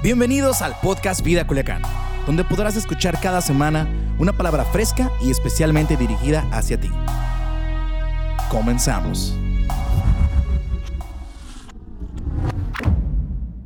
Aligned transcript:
Bienvenidos 0.00 0.62
al 0.62 0.78
podcast 0.80 1.24
Vida 1.24 1.44
Culiacán, 1.44 1.82
donde 2.24 2.44
podrás 2.44 2.76
escuchar 2.76 3.20
cada 3.20 3.40
semana 3.40 3.88
una 4.20 4.32
palabra 4.32 4.64
fresca 4.64 5.10
y 5.20 5.28
especialmente 5.32 5.96
dirigida 5.96 6.48
hacia 6.52 6.78
ti. 6.78 6.88
Comenzamos. 8.48 9.34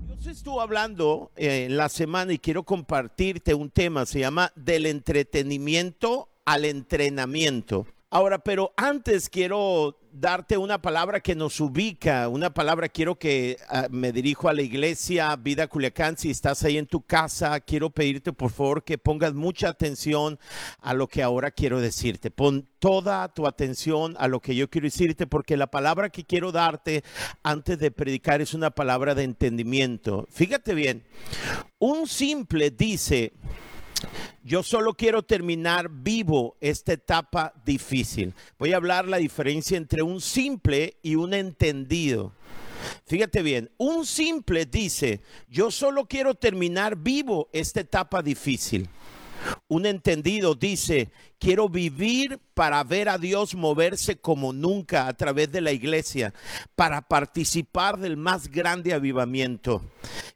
Dios 0.06 0.26
estuvo 0.26 0.62
hablando 0.62 1.30
eh, 1.36 1.66
en 1.66 1.76
la 1.76 1.90
semana 1.90 2.32
y 2.32 2.38
quiero 2.38 2.62
compartirte 2.62 3.52
un 3.52 3.68
tema, 3.68 4.06
se 4.06 4.20
llama 4.20 4.52
del 4.56 4.86
entretenimiento 4.86 6.30
al 6.46 6.64
entrenamiento. 6.64 7.86
Ahora, 8.14 8.40
pero 8.40 8.74
antes 8.76 9.30
quiero 9.30 9.98
darte 10.12 10.58
una 10.58 10.82
palabra 10.82 11.20
que 11.20 11.34
nos 11.34 11.58
ubica, 11.60 12.28
una 12.28 12.52
palabra 12.52 12.90
quiero 12.90 13.18
que 13.18 13.56
uh, 13.70 13.90
me 13.90 14.12
dirijo 14.12 14.50
a 14.50 14.52
la 14.52 14.60
iglesia 14.60 15.34
Vida 15.36 15.66
Culiacán, 15.66 16.18
si 16.18 16.30
estás 16.30 16.62
ahí 16.62 16.76
en 16.76 16.84
tu 16.84 17.00
casa, 17.00 17.58
quiero 17.60 17.88
pedirte 17.88 18.34
por 18.34 18.50
favor 18.50 18.84
que 18.84 18.98
pongas 18.98 19.32
mucha 19.32 19.70
atención 19.70 20.38
a 20.80 20.92
lo 20.92 21.08
que 21.08 21.22
ahora 21.22 21.52
quiero 21.52 21.80
decirte. 21.80 22.30
Pon 22.30 22.68
toda 22.80 23.32
tu 23.32 23.46
atención 23.46 24.14
a 24.18 24.28
lo 24.28 24.40
que 24.40 24.54
yo 24.54 24.68
quiero 24.68 24.88
decirte 24.88 25.26
porque 25.26 25.56
la 25.56 25.68
palabra 25.68 26.10
que 26.10 26.24
quiero 26.24 26.52
darte 26.52 27.04
antes 27.42 27.78
de 27.78 27.92
predicar 27.92 28.42
es 28.42 28.52
una 28.52 28.72
palabra 28.72 29.14
de 29.14 29.22
entendimiento. 29.22 30.28
Fíjate 30.30 30.74
bien, 30.74 31.02
un 31.78 32.06
simple 32.06 32.70
dice, 32.70 33.32
yo 34.44 34.62
solo 34.62 34.94
quiero 34.94 35.22
terminar 35.22 35.88
vivo 35.90 36.56
esta 36.60 36.92
etapa 36.92 37.52
difícil. 37.64 38.34
Voy 38.58 38.72
a 38.72 38.76
hablar 38.76 39.06
la 39.06 39.18
diferencia 39.18 39.76
entre 39.76 40.02
un 40.02 40.20
simple 40.20 40.96
y 41.02 41.14
un 41.14 41.34
entendido. 41.34 42.32
Fíjate 43.06 43.42
bien, 43.42 43.70
un 43.78 44.06
simple 44.06 44.66
dice, 44.66 45.20
yo 45.48 45.70
solo 45.70 46.06
quiero 46.06 46.34
terminar 46.34 46.96
vivo 46.96 47.48
esta 47.52 47.80
etapa 47.80 48.22
difícil. 48.22 48.88
Un 49.68 49.86
entendido 49.86 50.54
dice, 50.54 51.10
quiero 51.42 51.68
vivir 51.68 52.38
para 52.54 52.84
ver 52.84 53.08
a 53.08 53.18
Dios 53.18 53.56
moverse 53.56 54.14
como 54.14 54.52
nunca 54.52 55.08
a 55.08 55.14
través 55.14 55.50
de 55.50 55.60
la 55.60 55.72
iglesia, 55.72 56.32
para 56.76 57.02
participar 57.02 57.98
del 57.98 58.16
más 58.16 58.48
grande 58.48 58.94
avivamiento. 58.94 59.82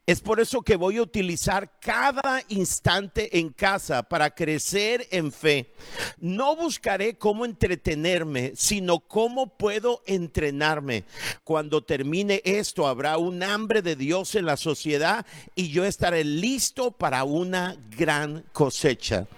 Es 0.05 0.21
por 0.21 0.41
eso 0.41 0.63
que 0.63 0.75
voy 0.75 0.97
a 0.97 1.03
utilizar 1.03 1.79
cada 1.79 2.43
instante 2.49 3.39
en 3.39 3.51
casa 3.51 4.03
para 4.03 4.35
crecer 4.35 5.07
en 5.13 5.31
fe. 5.31 5.73
No 6.19 6.57
buscaré 6.57 7.17
cómo 7.17 7.45
entretenerme, 7.45 8.55
sino 8.57 8.99
cómo 8.99 9.57
puedo 9.57 10.03
entrenarme. 10.07 11.05
Cuando 11.45 11.85
termine 11.85 12.43
esto, 12.45 12.89
habrá 12.89 13.17
un 13.17 13.45
hambre 13.45 13.81
de 13.81 13.95
Dios 13.95 14.35
en 14.35 14.45
la 14.45 14.57
sociedad 14.57 15.25
y 15.55 15.69
yo 15.69 15.85
estaré 15.85 16.25
listo 16.25 16.91
para 16.91 17.23
una 17.23 17.77
gran 17.97 18.45
cosecha. 18.53 19.29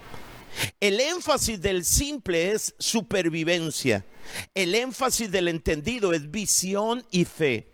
El 0.81 1.01
énfasis 1.01 1.61
del 1.61 1.85
simple 1.85 2.53
es 2.53 2.75
supervivencia. 2.79 4.05
El 4.55 4.75
énfasis 4.75 5.31
del 5.31 5.49
entendido 5.49 6.13
es 6.13 6.31
visión 6.31 7.05
y 7.11 7.25
fe. 7.25 7.69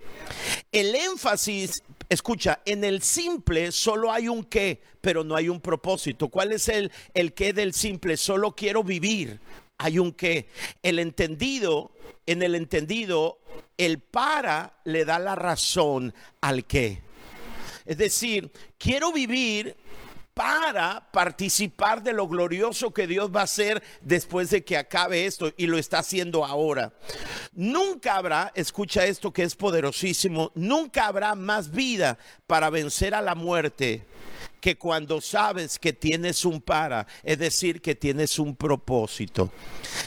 El 0.72 0.94
énfasis, 0.94 1.82
escucha, 2.08 2.60
en 2.64 2.84
el 2.84 3.02
simple 3.02 3.72
solo 3.72 4.12
hay 4.12 4.28
un 4.28 4.44
qué, 4.44 4.80
pero 5.00 5.24
no 5.24 5.34
hay 5.34 5.48
un 5.48 5.60
propósito. 5.60 6.28
¿Cuál 6.28 6.52
es 6.52 6.68
el, 6.68 6.90
el 7.14 7.34
qué 7.34 7.52
del 7.52 7.74
simple? 7.74 8.16
Solo 8.16 8.54
quiero 8.54 8.82
vivir. 8.82 9.40
Hay 9.78 9.98
un 9.98 10.12
qué. 10.12 10.48
El 10.82 10.98
entendido, 10.98 11.92
en 12.26 12.42
el 12.42 12.54
entendido, 12.54 13.38
el 13.76 13.98
para 13.98 14.78
le 14.84 15.04
da 15.04 15.18
la 15.18 15.34
razón 15.34 16.14
al 16.40 16.64
qué. 16.64 17.02
Es 17.84 17.98
decir, 17.98 18.50
quiero 18.78 19.12
vivir 19.12 19.76
para 20.34 21.08
participar 21.12 22.02
de 22.02 22.12
lo 22.12 22.26
glorioso 22.26 22.92
que 22.92 23.06
Dios 23.06 23.30
va 23.34 23.42
a 23.42 23.44
hacer 23.44 23.82
después 24.02 24.50
de 24.50 24.64
que 24.64 24.76
acabe 24.76 25.26
esto 25.26 25.52
y 25.56 25.68
lo 25.68 25.78
está 25.78 26.00
haciendo 26.00 26.44
ahora. 26.44 26.92
Nunca 27.52 28.16
habrá, 28.16 28.52
escucha 28.56 29.06
esto 29.06 29.32
que 29.32 29.44
es 29.44 29.54
poderosísimo, 29.54 30.50
nunca 30.56 31.06
habrá 31.06 31.36
más 31.36 31.70
vida 31.70 32.18
para 32.48 32.68
vencer 32.68 33.14
a 33.14 33.22
la 33.22 33.36
muerte 33.36 34.04
que 34.64 34.78
cuando 34.78 35.20
sabes 35.20 35.78
que 35.78 35.92
tienes 35.92 36.42
un 36.46 36.58
para, 36.58 37.06
es 37.22 37.38
decir, 37.38 37.82
que 37.82 37.94
tienes 37.94 38.38
un 38.38 38.56
propósito. 38.56 39.52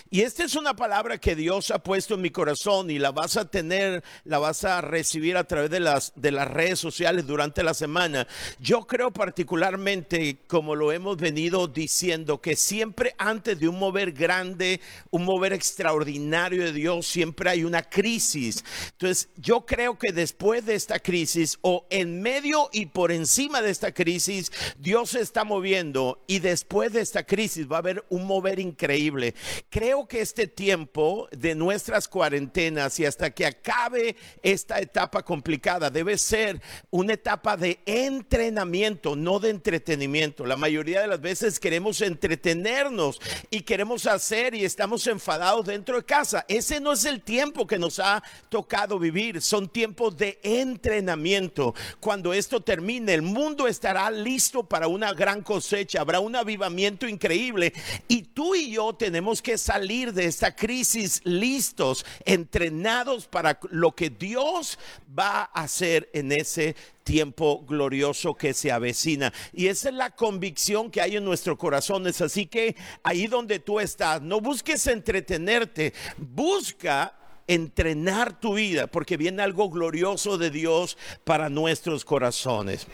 Y 0.09 0.21
esta 0.21 0.43
es 0.43 0.55
una 0.55 0.75
palabra 0.75 1.19
que 1.19 1.35
Dios 1.35 1.69
ha 1.69 1.77
puesto 1.77 2.15
en 2.15 2.21
mi 2.21 2.31
corazón 2.31 2.89
y 2.89 2.97
la 2.97 3.11
vas 3.11 3.37
a 3.37 3.51
tener, 3.51 4.03
la 4.23 4.39
vas 4.39 4.63
a 4.63 4.81
recibir 4.81 5.37
a 5.37 5.43
través 5.43 5.69
de 5.69 5.79
las, 5.79 6.11
de 6.15 6.31
las 6.31 6.47
redes 6.49 6.79
sociales 6.79 7.27
durante 7.27 7.61
la 7.61 7.75
semana. 7.75 8.27
Yo 8.59 8.87
creo 8.87 9.11
particularmente, 9.11 10.39
como 10.47 10.73
lo 10.73 10.91
hemos 10.91 11.17
venido 11.17 11.67
diciendo, 11.67 12.41
que 12.41 12.55
siempre 12.55 13.13
antes 13.19 13.59
de 13.59 13.67
un 13.67 13.77
mover 13.77 14.11
grande, 14.11 14.81
un 15.11 15.23
mover 15.23 15.53
extraordinario 15.53 16.63
de 16.63 16.73
Dios, 16.73 17.05
siempre 17.05 17.51
hay 17.51 17.63
una 17.63 17.83
crisis. 17.83 18.65
Entonces, 18.93 19.29
yo 19.35 19.67
creo 19.67 19.99
que 19.99 20.11
después 20.11 20.65
de 20.65 20.73
esta 20.73 20.97
crisis 20.97 21.59
o 21.61 21.85
en 21.91 22.23
medio 22.23 22.69
y 22.73 22.87
por 22.87 23.11
encima 23.11 23.61
de 23.61 23.69
esta 23.69 23.91
crisis, 23.91 24.46
Dios 24.77 25.11
se 25.11 25.21
está 25.21 25.43
moviendo 25.43 26.23
y 26.27 26.39
después 26.39 26.93
de 26.93 27.01
esta 27.01 27.25
crisis 27.25 27.69
va 27.69 27.77
a 27.77 27.79
haber 27.79 28.05
un 28.09 28.25
mover 28.25 28.59
increíble. 28.59 29.35
Creo 29.69 30.07
que 30.07 30.21
este 30.21 30.47
tiempo 30.47 31.27
de 31.31 31.55
nuestras 31.55 32.07
cuarentenas 32.07 32.99
y 32.99 33.05
hasta 33.05 33.31
que 33.31 33.45
acabe 33.45 34.15
esta 34.41 34.79
etapa 34.79 35.23
complicada 35.23 35.89
debe 35.89 36.17
ser 36.17 36.61
una 36.89 37.13
etapa 37.13 37.57
de 37.57 37.79
entrenamiento, 37.85 39.15
no 39.15 39.39
de 39.39 39.49
entretenimiento. 39.49 40.45
La 40.45 40.57
mayoría 40.57 41.01
de 41.01 41.07
las 41.07 41.21
veces 41.21 41.59
queremos 41.59 42.01
entretenernos 42.01 43.19
y 43.49 43.61
queremos 43.61 44.05
hacer 44.07 44.55
y 44.55 44.65
estamos 44.65 45.05
enfadados 45.07 45.65
dentro 45.65 45.97
de 45.97 46.05
casa. 46.05 46.45
Ese 46.47 46.79
no 46.79 46.93
es 46.93 47.05
el 47.05 47.21
tiempo 47.21 47.67
que 47.67 47.79
nos 47.79 47.99
ha 47.99 48.23
tocado 48.49 48.99
vivir. 48.99 49.41
Son 49.41 49.69
tiempos 49.69 50.17
de 50.17 50.39
entrenamiento. 50.43 51.73
Cuando 51.99 52.33
esto 52.33 52.61
termine, 52.61 53.13
el 53.13 53.21
mundo 53.21 53.67
estará 53.67 54.09
listo 54.11 54.36
listo 54.37 54.61
para 54.61 54.87
una 54.87 55.13
gran 55.13 55.41
cosecha, 55.41 55.99
habrá 55.99 56.19
un 56.19 56.35
avivamiento 56.35 57.07
increíble. 57.07 57.73
Y 58.07 58.21
tú 58.21 58.53
y 58.53 58.69
yo 58.69 58.93
tenemos 58.93 59.41
que 59.41 59.57
salir 59.57 60.13
de 60.13 60.25
esta 60.25 60.55
crisis 60.55 61.21
listos, 61.23 62.05
entrenados 62.23 63.25
para 63.25 63.59
lo 63.71 63.95
que 63.95 64.11
Dios 64.11 64.77
va 65.17 65.49
a 65.51 65.63
hacer 65.63 66.07
en 66.13 66.31
ese 66.31 66.75
tiempo 67.03 67.65
glorioso 67.67 68.35
que 68.35 68.53
se 68.53 68.71
avecina. 68.71 69.33
Y 69.53 69.69
esa 69.69 69.89
es 69.89 69.95
la 69.95 70.11
convicción 70.11 70.91
que 70.91 71.01
hay 71.01 71.15
en 71.15 71.25
nuestros 71.25 71.57
corazones. 71.57 72.21
Así 72.21 72.45
que 72.45 72.75
ahí 73.01 73.25
donde 73.25 73.57
tú 73.57 73.79
estás, 73.79 74.21
no 74.21 74.39
busques 74.39 74.85
entretenerte, 74.85 75.95
busca 76.15 77.15
entrenar 77.47 78.39
tu 78.39 78.53
vida, 78.53 78.85
porque 78.85 79.17
viene 79.17 79.41
algo 79.41 79.71
glorioso 79.71 80.37
de 80.37 80.51
Dios 80.51 80.95
para 81.23 81.49
nuestros 81.49 82.05
corazones. 82.05 82.85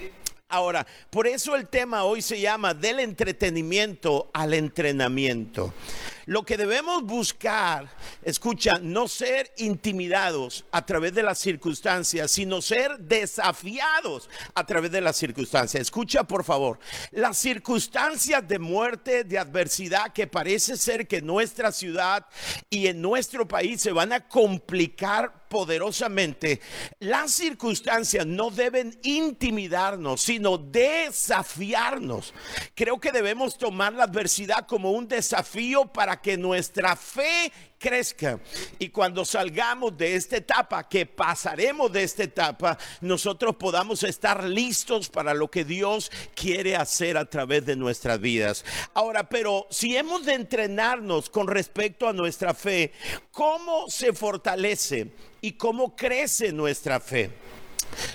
Ahora, 0.53 0.85
por 1.09 1.25
eso 1.25 1.55
el 1.55 1.67
tema 1.67 2.03
hoy 2.03 2.21
se 2.21 2.39
llama 2.39 2.75
del 2.75 2.99
entretenimiento 2.99 4.29
al 4.35 4.53
entrenamiento. 4.53 5.73
Lo 6.25 6.44
que 6.44 6.57
debemos 6.57 7.03
buscar, 7.03 7.89
escucha, 8.22 8.79
no 8.81 9.07
ser 9.07 9.51
intimidados 9.57 10.66
a 10.72 10.85
través 10.85 11.13
de 11.13 11.23
las 11.23 11.39
circunstancias, 11.39 12.31
sino 12.31 12.61
ser 12.61 12.97
desafiados 13.00 14.29
a 14.56 14.66
través 14.66 14.91
de 14.91 15.01
las 15.01 15.17
circunstancias. 15.17 15.81
Escucha, 15.81 16.23
por 16.23 16.44
favor, 16.44 16.79
las 17.12 17.38
circunstancias 17.38 18.47
de 18.47 18.59
muerte, 18.59 19.23
de 19.25 19.38
adversidad 19.38 20.13
que 20.13 20.28
parece 20.28 20.78
ser 20.78 21.07
que 21.07 21.17
en 21.17 21.25
nuestra 21.25 21.72
ciudad 21.72 22.25
y 22.69 22.88
en 22.88 23.01
nuestro 23.01 23.47
país 23.47 23.81
se 23.81 23.91
van 23.91 24.13
a 24.13 24.28
complicar 24.28 25.44
poderosamente, 25.53 26.62
las 27.00 27.31
circunstancias 27.31 28.25
no 28.25 28.50
deben 28.50 29.00
intimidarnos, 29.03 30.19
sino 30.19 30.57
desafiarnos. 30.57 32.33
Creo 32.74 33.00
que 33.00 33.12
debemos 33.12 33.59
tomar 33.59 33.94
la 33.94 34.06
adversidad 34.06 34.65
como 34.65 34.94
un 34.94 35.07
desafío 35.07 35.86
para 35.86 36.12
que 36.21 36.38
nuestra 36.38 36.95
fe 36.95 37.51
crezca. 37.77 38.39
Y 38.80 38.89
cuando 38.89 39.25
salgamos 39.25 39.98
de 39.98 40.15
esta 40.15 40.38
etapa, 40.38 40.88
que 40.88 41.06
pasaremos 41.06 41.92
de 41.92 42.04
esta 42.04 42.24
etapa, 42.24 42.77
nosotros 43.01 43.57
podamos 43.57 44.04
estar 44.04 44.44
listos 44.45 45.10
para 45.10 45.33
lo 45.33 45.51
que 45.51 45.65
Dios 45.65 46.10
quiere 46.33 46.77
hacer 46.77 47.18
a 47.18 47.25
través 47.25 47.65
de 47.65 47.75
nuestras 47.75 48.19
vidas. 48.21 48.63
Ahora, 48.94 49.27
pero 49.27 49.68
si 49.69 49.98
hemos 49.98 50.25
de 50.25 50.33
entrenarnos 50.33 51.30
con 51.30 51.48
respecto 51.48 52.07
a 52.07 52.13
nuestra 52.13 52.54
fe, 52.54 52.94
¿cómo 53.31 53.89
se 53.89 54.13
fortalece 54.13 55.12
y 55.42 55.54
cómo 55.54 55.95
crece 55.95 56.54
nuestra 56.54 57.00
fe? 57.01 57.31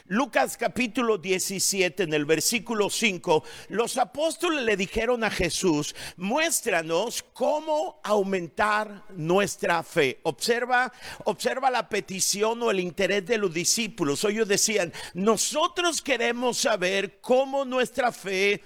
Lucas 0.07 0.57
capítulo 0.57 1.19
17, 1.19 2.05
en 2.05 2.15
el 2.15 2.25
versículo 2.25 2.91
5, 2.91 3.45
los 3.69 3.97
apóstoles 3.99 4.65
le 4.65 4.77
dijeron 4.77 5.25
a 5.25 5.31
Jesús, 5.31 5.95
muéstranos 6.17 7.25
cómo 7.33 8.01
aumentar 8.03 9.05
nuestra 9.11 9.83
fe. 9.83 10.21
Observa, 10.23 10.93
observa 11.25 11.71
la 11.71 11.89
petición 11.89 12.63
o 12.63 12.71
el 12.71 12.81
interés 12.81 13.27
de 13.27 13.39
los 13.39 13.53
discípulos. 13.53 14.25
Ellos 14.25 14.49
decían, 14.49 14.93
nosotros 15.15 16.03
queremos 16.03 16.59
saber 16.59 17.21
cómo 17.21 17.65
nuestra 17.65 18.13
fe 18.13 18.63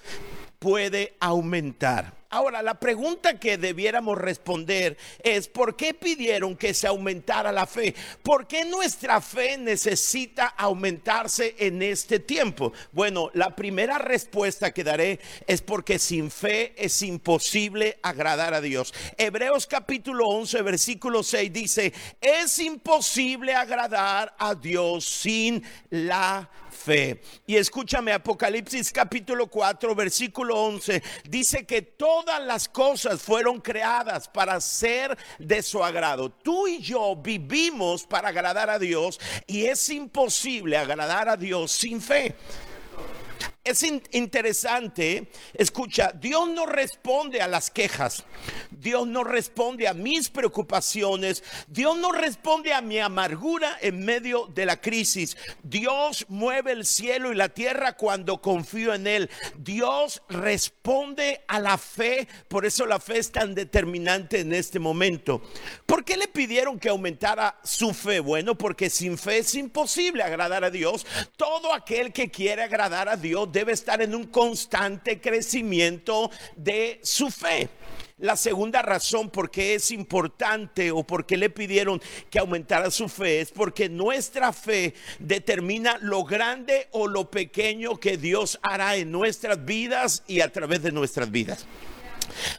puede 0.59 1.17
aumentar. 1.21 2.22
Ahora, 2.35 2.63
la 2.63 2.81
pregunta 2.81 3.39
que 3.39 3.59
debiéramos 3.59 4.17
responder 4.17 4.97
es, 5.23 5.49
¿por 5.49 5.77
qué 5.77 5.93
pidieron 5.93 6.57
que 6.57 6.73
se 6.73 6.87
aumentara 6.87 7.53
la 7.53 7.67
fe? 7.67 7.95
¿Por 8.23 8.47
qué 8.47 8.65
nuestra 8.65 9.21
fe 9.21 9.59
necesita 9.59 10.47
aumentarse 10.47 11.55
en 11.59 11.83
este 11.83 12.21
tiempo? 12.21 12.73
Bueno, 12.91 13.31
la 13.35 13.55
primera 13.55 13.99
respuesta 13.99 14.73
que 14.73 14.83
daré 14.83 15.21
es 15.47 15.61
porque 15.61 15.99
sin 15.99 16.31
fe 16.31 16.73
es 16.83 17.03
imposible 17.03 17.99
agradar 18.03 18.55
a 18.55 18.63
Dios. 18.63 18.95
Hebreos 19.19 19.67
capítulo 19.67 20.27
11, 20.29 20.63
versículo 20.63 21.23
6 21.23 21.53
dice, 21.53 21.93
es 22.19 22.59
imposible 22.61 23.55
agradar 23.55 24.35
a 24.39 24.55
Dios 24.55 25.05
sin 25.05 25.63
la 25.91 26.49
fe. 26.51 26.62
Y 27.47 27.57
escúchame, 27.57 28.13
Apocalipsis 28.13 28.91
capítulo 28.91 29.47
4, 29.47 29.95
versículo 29.95 30.57
11, 30.57 31.03
dice 31.29 31.65
que 31.65 31.83
todas 31.83 32.43
las 32.43 32.69
cosas 32.69 33.23
fueron 33.23 33.61
creadas 33.61 34.29
para 34.29 34.61
ser 34.61 35.17
de 35.39 35.63
su 35.63 35.85
agrado. 35.85 36.31
Tú 36.31 36.67
y 36.67 36.81
yo 36.81 37.15
vivimos 37.17 38.05
para 38.05 38.29
agradar 38.29 38.69
a 38.71 38.79
Dios 38.79 39.21
y 39.47 39.67
es 39.67 39.89
imposible 39.91 40.77
agradar 40.77 41.29
a 41.29 41.37
Dios 41.37 41.71
sin 41.71 42.01
fe. 42.01 42.35
Es 43.65 43.85
interesante, 43.85 45.31
escucha, 45.55 46.11
Dios 46.11 46.49
no 46.49 46.67
responde 46.67 47.41
a 47.41 47.47
las 47.47 47.71
quejas, 47.71 48.25
Dios 48.73 49.07
no 49.07 49.23
responde 49.23 49.87
a 49.87 49.95
mis 49.95 50.31
preocupaciones, 50.31 51.45
Dios 51.69 51.97
no 51.97 52.11
responde 52.11 52.73
a 52.73 52.81
mi 52.81 52.99
amargura 52.99 53.79
en 53.81 54.05
medio 54.05 54.49
de 54.49 54.67
la 54.67 54.81
crisis. 54.81 55.37
Dios 55.63 56.27
mueve 56.29 56.73
el 56.73 56.85
cielo 56.85 57.31
y 57.33 57.37
la 57.37 57.51
tierra 57.51 57.97
cuando 57.97 58.43
confío 58.43 58.95
en 58.95 59.07
Él. 59.07 59.31
Dios 59.57 60.25
responde 60.29 61.45
a 61.47 61.61
la 61.61 61.79
fe, 61.79 62.27
por 62.49 62.67
eso 62.67 62.85
la 62.85 62.99
fe 62.99 63.19
es 63.19 63.31
tan 63.31 63.55
determinante 63.55 64.41
en 64.41 64.55
este 64.55 64.81
momento. 64.81 65.41
¿Por 65.87 66.05
qué 66.05 66.17
le 66.17 66.27
pidieron 66.27 66.81
que 66.81 66.89
aumentara 66.89 67.61
su 67.63 67.95
fe? 67.95 68.19
Bueno, 68.19 68.59
porque 68.59 68.91
sin 68.91 69.17
fe 69.17 69.39
es 69.39 69.55
imposible 69.55 70.25
agradar 70.25 70.65
a 70.65 70.71
Dios. 70.71 71.07
Todo 71.37 71.73
aquel 71.73 72.13
que 72.13 72.29
quiere 72.29 72.65
agradar 72.65 73.09
a 73.09 73.17
Dios 73.17 73.52
debe 73.53 73.73
estar 73.73 74.03
en 74.03 74.15
un 74.15 74.27
constante 74.27 75.21
crecimiento 75.21 76.31
de 76.57 77.01
su 77.03 77.31
fe. 77.31 77.69
La 78.19 78.37
segunda 78.37 78.83
razón 78.83 79.31
por 79.31 79.51
qué 79.51 79.75
es 79.75 79.91
importante 79.91 80.93
o 80.93 81.03
por 81.03 81.27
qué 81.27 81.37
le 81.37 81.51
pidieron 81.51 82.01
que 82.31 82.39
aumentara 82.39 82.91
su 82.93 83.09
fe 83.09 83.41
es 83.41 83.51
porque 83.51 83.89
nuestra 83.89 84.53
fe 84.53 84.95
determina 85.19 85.99
lo 86.01 86.23
grande 86.23 86.89
o 86.93 87.09
lo 87.09 87.31
pequeño 87.31 87.99
que 87.99 88.17
Dios 88.17 88.61
hará 88.63 88.95
en 88.95 89.11
nuestras 89.11 89.65
vidas 89.65 90.23
y 90.29 90.41
a 90.41 90.53
través 90.53 90.83
de 90.83 90.93
nuestras 90.93 91.33
vidas. 91.33 91.67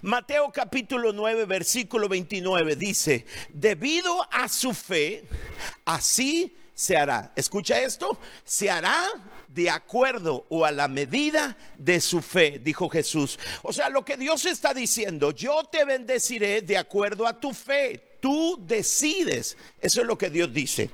Mateo 0.02 0.52
capítulo 0.52 1.14
9, 1.14 1.46
versículo 1.46 2.10
29 2.10 2.76
dice, 2.76 3.26
debido 3.54 4.28
a 4.34 4.50
su 4.50 4.74
fe, 4.74 5.24
así 5.86 6.56
se 6.74 6.98
hará. 6.98 7.32
Escucha 7.38 7.80
esto, 7.80 8.20
se 8.44 8.70
hará 8.70 9.08
de 9.54 9.70
acuerdo 9.70 10.46
o 10.50 10.66
a 10.66 10.72
la 10.72 10.88
medida 10.88 11.58
de 11.78 12.02
su 12.02 12.22
fe, 12.22 12.60
dijo 12.64 12.90
Jesús. 12.90 13.38
O 13.62 13.72
sea, 13.72 13.90
lo 13.90 14.04
que 14.04 14.18
Dios 14.18 14.46
está 14.46 14.74
diciendo, 14.74 15.32
yo 15.32 15.64
te 15.66 15.86
bendeciré 15.86 16.62
de 16.62 16.78
acuerdo 16.78 17.28
a 17.28 17.40
tu 17.40 17.54
fe 17.54 18.13
tú 18.24 18.58
decides. 18.66 19.58
Eso 19.82 20.00
es 20.00 20.08
lo 20.08 20.18
que 20.18 20.30
Dios 20.30 20.54
dice. 20.54 20.90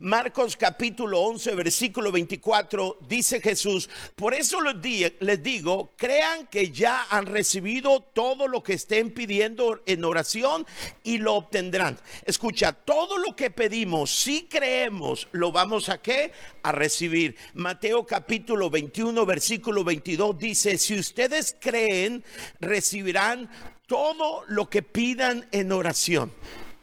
Marcos 0.00 0.54
capítulo 0.54 1.18
11, 1.22 1.54
versículo 1.54 2.12
24, 2.12 2.98
dice 3.08 3.40
Jesús, 3.40 3.88
por 4.14 4.34
eso 4.34 4.58
les 4.60 5.42
digo, 5.42 5.94
crean 5.96 6.46
que 6.48 6.70
ya 6.70 7.06
han 7.08 7.24
recibido 7.24 8.00
todo 8.00 8.48
lo 8.48 8.62
que 8.62 8.74
estén 8.74 9.12
pidiendo 9.12 9.80
en 9.86 10.04
oración 10.04 10.66
y 11.02 11.16
lo 11.16 11.36
obtendrán. 11.36 11.98
Escucha, 12.26 12.74
todo 12.74 13.16
lo 13.16 13.34
que 13.34 13.50
pedimos, 13.50 14.14
si 14.14 14.42
creemos, 14.42 15.26
lo 15.32 15.52
vamos 15.52 15.88
a 15.88 16.02
qué? 16.02 16.32
A 16.64 16.72
recibir. 16.72 17.34
Mateo 17.54 18.04
capítulo 18.04 18.68
21, 18.68 19.24
versículo 19.24 19.84
22 19.84 20.36
dice, 20.36 20.76
si 20.76 20.98
ustedes 20.98 21.56
creen, 21.58 22.22
recibirán 22.60 23.48
todo 23.86 24.44
lo 24.48 24.68
que 24.68 24.82
pidan 24.82 25.48
en 25.50 25.72
oración. 25.72 26.30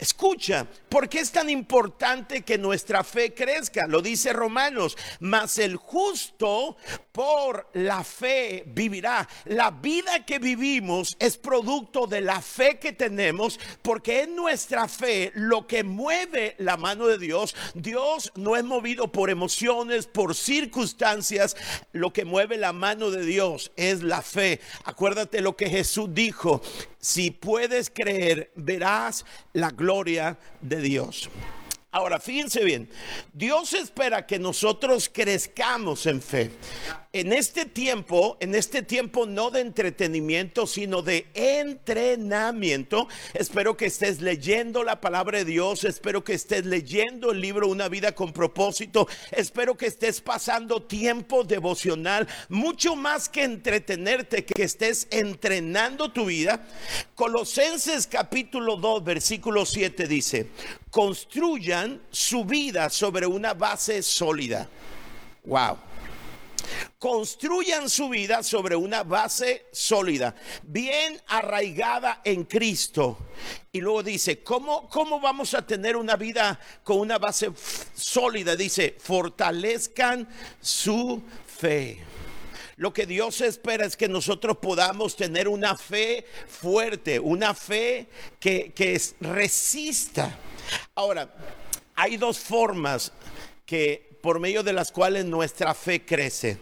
Escucha, 0.01 0.65
¿por 0.89 1.07
qué 1.07 1.19
es 1.19 1.31
tan 1.31 1.47
importante 1.47 2.41
que 2.41 2.57
nuestra 2.57 3.03
fe 3.03 3.35
crezca? 3.35 3.85
Lo 3.85 4.01
dice 4.01 4.33
Romanos, 4.33 4.97
mas 5.19 5.59
el 5.59 5.75
justo 5.75 6.75
por 7.11 7.69
la 7.73 8.03
fe 8.03 8.63
vivirá. 8.65 9.29
La 9.45 9.69
vida 9.69 10.25
que 10.25 10.39
vivimos 10.39 11.15
es 11.19 11.37
producto 11.37 12.07
de 12.07 12.21
la 12.21 12.41
fe 12.41 12.79
que 12.79 12.93
tenemos, 12.93 13.59
porque 13.83 14.21
es 14.21 14.29
nuestra 14.29 14.87
fe 14.87 15.31
lo 15.35 15.67
que 15.67 15.83
mueve 15.83 16.55
la 16.57 16.77
mano 16.77 17.05
de 17.05 17.19
Dios. 17.19 17.55
Dios 17.75 18.31
no 18.35 18.55
es 18.55 18.63
movido 18.63 19.11
por 19.11 19.29
emociones, 19.29 20.07
por 20.07 20.33
circunstancias. 20.33 21.55
Lo 21.91 22.11
que 22.11 22.25
mueve 22.25 22.57
la 22.57 22.73
mano 22.73 23.11
de 23.11 23.23
Dios 23.23 23.71
es 23.75 24.01
la 24.01 24.23
fe. 24.23 24.61
Acuérdate 24.83 25.41
lo 25.41 25.55
que 25.55 25.69
Jesús 25.69 26.09
dijo. 26.11 26.63
Si 26.97 27.31
puedes 27.31 27.89
creer, 27.89 28.51
verás 28.55 29.25
la 29.53 29.69
gloria 29.69 29.90
gloria 29.91 30.37
de 30.61 30.81
Dios. 30.81 31.29
Ahora, 31.91 32.17
fíjense 32.17 32.63
bien, 32.63 32.89
Dios 33.33 33.73
espera 33.73 34.25
que 34.25 34.39
nosotros 34.39 35.09
crezcamos 35.13 36.05
en 36.05 36.21
fe 36.21 36.49
en 37.13 37.33
este 37.33 37.65
tiempo, 37.65 38.37
en 38.39 38.55
este 38.55 38.83
tiempo 38.83 39.25
no 39.25 39.51
de 39.51 39.59
entretenimiento, 39.59 40.65
sino 40.65 41.01
de 41.01 41.27
entrenamiento, 41.33 43.09
espero 43.33 43.75
que 43.75 43.87
estés 43.87 44.21
leyendo 44.21 44.83
la 44.83 45.01
palabra 45.01 45.39
de 45.39 45.45
Dios, 45.45 45.83
espero 45.83 46.23
que 46.23 46.33
estés 46.33 46.65
leyendo 46.65 47.31
el 47.31 47.41
libro 47.41 47.67
Una 47.67 47.89
vida 47.89 48.13
con 48.13 48.31
propósito, 48.31 49.09
espero 49.31 49.75
que 49.75 49.87
estés 49.87 50.21
pasando 50.21 50.83
tiempo 50.83 51.43
devocional, 51.43 52.27
mucho 52.47 52.95
más 52.95 53.27
que 53.27 53.43
entretenerte, 53.43 54.45
que 54.45 54.63
estés 54.63 55.07
entrenando 55.11 56.13
tu 56.13 56.25
vida. 56.25 56.65
Colosenses 57.15 58.07
capítulo 58.07 58.77
2, 58.77 59.03
versículo 59.03 59.65
7 59.65 60.07
dice, 60.07 60.47
construyan 60.89 62.01
su 62.09 62.45
vida 62.45 62.89
sobre 62.89 63.25
una 63.25 63.53
base 63.53 64.01
sólida. 64.01 64.69
Wow 65.43 65.90
construyan 66.99 67.89
su 67.89 68.09
vida 68.09 68.43
sobre 68.43 68.75
una 68.75 69.03
base 69.03 69.65
sólida, 69.71 70.35
bien 70.63 71.19
arraigada 71.27 72.21
en 72.23 72.43
Cristo. 72.43 73.17
Y 73.71 73.81
luego 73.81 74.03
dice, 74.03 74.43
¿cómo, 74.43 74.87
¿cómo 74.89 75.19
vamos 75.19 75.53
a 75.53 75.65
tener 75.65 75.95
una 75.95 76.15
vida 76.15 76.59
con 76.83 76.99
una 76.99 77.17
base 77.17 77.51
sólida? 77.95 78.55
Dice, 78.55 78.95
fortalezcan 78.99 80.27
su 80.59 81.21
fe. 81.45 82.03
Lo 82.77 82.93
que 82.93 83.05
Dios 83.05 83.41
espera 83.41 83.85
es 83.85 83.95
que 83.95 84.07
nosotros 84.07 84.57
podamos 84.57 85.15
tener 85.15 85.47
una 85.47 85.77
fe 85.77 86.25
fuerte, 86.47 87.19
una 87.19 87.53
fe 87.53 88.07
que, 88.39 88.71
que 88.73 88.99
resista. 89.19 90.35
Ahora, 90.95 91.31
hay 91.95 92.17
dos 92.17 92.39
formas 92.39 93.11
que 93.65 94.10
por 94.21 94.39
medio 94.39 94.63
de 94.63 94.73
las 94.73 94.91
cuales 94.91 95.25
nuestra 95.25 95.73
fe 95.73 96.05
crece. 96.05 96.59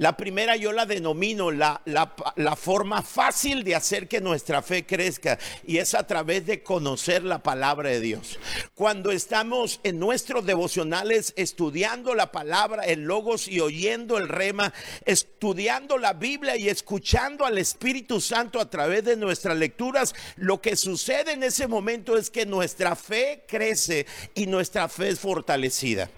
La 0.00 0.16
primera 0.16 0.56
yo 0.56 0.72
la 0.72 0.86
denomino 0.86 1.50
la, 1.50 1.82
la, 1.84 2.56
forma 2.56 3.02
fácil 3.02 3.62
de 3.64 3.74
hacer 3.74 4.08
que 4.08 4.22
nuestra 4.22 4.62
fe 4.62 4.86
crezca 4.86 5.38
y 5.66 5.76
es 5.76 5.94
a 5.94 6.06
través 6.06 6.46
de 6.46 6.62
conocer 6.62 7.22
la 7.22 7.42
palabra 7.42 7.90
de 7.90 8.00
Dios. 8.00 8.38
Cuando 8.74 9.10
estamos 9.10 9.78
en 9.82 9.98
nuestros 9.98 10.46
devocionales 10.46 11.34
estudiando 11.36 12.14
la 12.14 12.32
palabra, 12.32 12.84
el 12.84 13.02
logos 13.02 13.46
y 13.46 13.60
oyendo 13.60 14.16
el 14.16 14.28
rema, 14.28 14.72
estudiando 15.04 15.98
la 15.98 16.14
Biblia 16.14 16.56
y 16.56 16.70
escuchando 16.70 17.44
al 17.44 17.58
Espíritu 17.58 18.22
Santo 18.22 18.58
a 18.58 18.70
través 18.70 19.04
de 19.04 19.16
nuestras 19.18 19.58
lecturas, 19.58 20.14
lo 20.36 20.62
que 20.62 20.76
sucede 20.76 21.32
en 21.32 21.42
ese 21.42 21.68
momento 21.68 22.16
es 22.16 22.30
que 22.30 22.46
nuestra 22.46 22.96
fe 22.96 23.44
crece 23.46 24.06
y 24.34 24.46
nuestra 24.46 24.88
fe 24.88 25.10
es 25.10 25.20
fortalecida. 25.20 26.08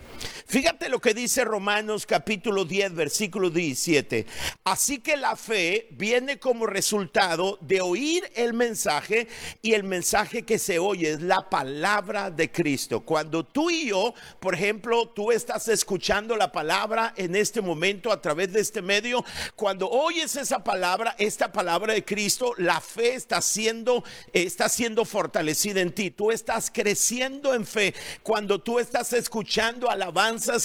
Fíjate 0.47 0.72
Fíjate 0.73 0.89
lo 0.89 1.01
que 1.03 1.13
dice 1.13 1.45
Romanos 1.45 2.07
capítulo 2.07 2.65
10, 2.65 2.95
versículo 2.95 3.51
17. 3.51 4.25
Así 4.65 5.01
que 5.01 5.19
la 5.19 5.37
fe 5.37 5.89
viene 5.91 6.39
como 6.39 6.65
resultado 6.65 7.59
de 7.61 7.83
oír 7.83 8.33
el 8.37 8.55
mensaje 8.55 9.29
y 9.61 9.75
el 9.75 9.85
mensaje 9.85 10.45
que 10.45 10.59
se 10.59 10.79
oye 10.79 11.11
es 11.11 11.21
la 11.21 11.51
palabra 11.51 12.31
de 12.31 12.51
Cristo. 12.51 13.01
Cuando 13.01 13.45
tú 13.45 13.69
y 13.69 13.89
yo, 13.89 14.15
por 14.41 14.55
ejemplo, 14.55 15.11
tú 15.11 15.31
estás 15.31 15.69
escuchando 15.69 16.39
la 16.39 16.51
palabra 16.51 17.13
en 17.19 17.37
este 17.37 17.61
momento 17.61 18.11
a 18.11 18.23
través 18.23 18.51
de 18.55 18.61
este 18.61 18.81
medio, 18.81 19.23
cuando 19.55 19.91
oyes 19.91 20.37
esa 20.37 20.65
palabra, 20.65 21.15
esta 21.19 21.53
palabra 21.53 21.93
de 21.93 22.03
Cristo, 22.03 22.55
la 22.57 22.81
fe 22.81 23.15
está 23.15 23.43
siendo, 23.43 24.05
está 24.33 24.71
siendo 24.71 25.05
fortalecida 25.05 25.83
en 25.83 25.93
ti. 25.93 26.11
Tú 26.11 26.31
estás 26.31 26.71
creciendo 26.73 27.53
en 27.53 27.67
fe. 27.67 27.95
Cuando 28.23 28.59
tú 28.59 28.79
estás 28.79 29.13
escuchando 29.13 29.91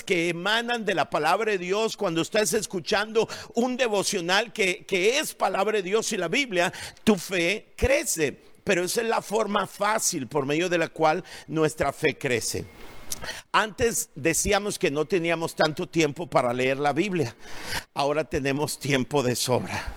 que 0.03 0.29
emanan 0.29 0.85
de 0.85 0.95
la 0.95 1.09
palabra 1.09 1.51
de 1.51 1.57
Dios, 1.57 1.97
cuando 1.97 2.21
estás 2.21 2.53
escuchando 2.53 3.27
un 3.53 3.77
devocional 3.77 4.53
que, 4.53 4.85
que 4.85 5.19
es 5.19 5.33
palabra 5.33 5.77
de 5.77 5.83
Dios 5.83 6.11
y 6.11 6.17
la 6.17 6.27
Biblia, 6.27 6.73
tu 7.03 7.15
fe 7.15 7.73
crece. 7.75 8.37
Pero 8.63 8.83
esa 8.83 9.01
es 9.01 9.07
la 9.07 9.21
forma 9.21 9.65
fácil 9.65 10.27
por 10.27 10.45
medio 10.45 10.67
de 10.67 10.77
la 10.77 10.89
cual 10.89 11.23
nuestra 11.47 11.93
fe 11.93 12.17
crece. 12.17 12.65
Antes 13.51 14.09
decíamos 14.15 14.77
que 14.77 14.91
no 14.91 15.05
teníamos 15.05 15.55
tanto 15.55 15.87
tiempo 15.87 16.27
para 16.27 16.53
leer 16.53 16.77
la 16.77 16.93
Biblia. 16.93 17.35
Ahora 17.93 18.23
tenemos 18.23 18.79
tiempo 18.79 19.23
de 19.23 19.35
sobra. 19.35 19.93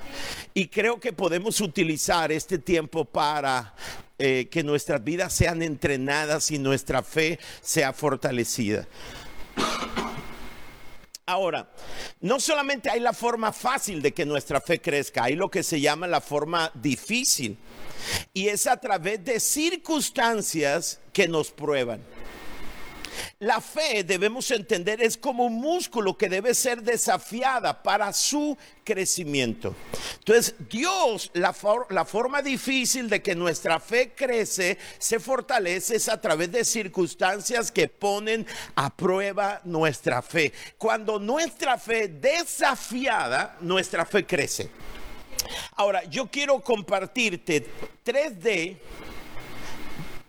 Y 0.55 0.69
creo 0.69 0.99
que 1.01 1.13
podemos 1.13 1.61
utilizar 1.61 2.33
este 2.33 2.59
tiempo 2.59 3.05
para 3.05 3.75
eh, 4.19 4.49
que 4.51 4.63
nuestras 4.63 5.03
vidas 5.03 5.33
sean 5.33 5.63
entrenadas 5.63 6.51
y 6.51 6.59
nuestra 6.59 7.03
fe 7.03 7.39
sea 7.61 7.93
fortalecida. 7.93 8.87
Ahora, 11.31 11.71
no 12.21 12.41
solamente 12.41 12.91
hay 12.91 12.99
la 12.99 13.13
forma 13.13 13.53
fácil 13.53 14.03
de 14.03 14.13
que 14.13 14.27
nuestra 14.27 14.61
fe 14.61 14.81
crezca, 14.81 15.25
hay 15.25 15.37
lo 15.37 15.49
que 15.49 15.63
se 15.63 15.81
llama 15.81 16.09
la 16.09 16.21
forma 16.21 16.73
difícil. 16.75 17.57
Y 18.35 18.49
es 18.49 18.67
a 18.67 18.79
través 18.79 19.25
de 19.25 19.39
circunstancias 19.39 20.99
que 21.13 21.29
nos 21.29 21.53
prueban. 21.53 22.01
La 23.43 23.63
fe, 23.63 24.05
debemos 24.05 24.51
entender, 24.51 25.01
es 25.01 25.17
como 25.17 25.47
un 25.47 25.63
músculo 25.63 26.15
que 26.15 26.29
debe 26.29 26.53
ser 26.53 26.83
desafiada 26.83 27.83
para 27.83 28.13
su 28.13 28.55
crecimiento. 28.85 29.75
Entonces, 30.19 30.55
Dios, 30.69 31.31
la, 31.33 31.55
forma 31.55 32.43
difícil 32.43 33.09
de 33.09 33.23
que 33.23 33.35
nuestra 33.35 33.81
fe 33.81 34.13
crece, 34.15 34.77
se 34.99 35.19
fortalece 35.19 35.97
es 35.97 36.11
a 36.11 36.21
través 36.21 36.53
de 36.53 36.67
circunstancias 36.67 37.73
que 37.73 37.89
ponen 37.89 38.47
a 38.75 38.95
prueba 38.95 39.63
nuestra 39.65 40.21
fe. 40.21 40.53
Cuando 40.77 41.19
nuestra 41.19 41.79
fe 41.79 42.09
desafiada, 42.09 43.57
nuestra 43.63 44.05
fe 44.05 44.27
crece. 44.27 44.69
Ahora, 45.77 46.05
yo 46.05 46.31
quiero 46.31 46.61
compartirte 46.61 47.67
3D 48.05 48.77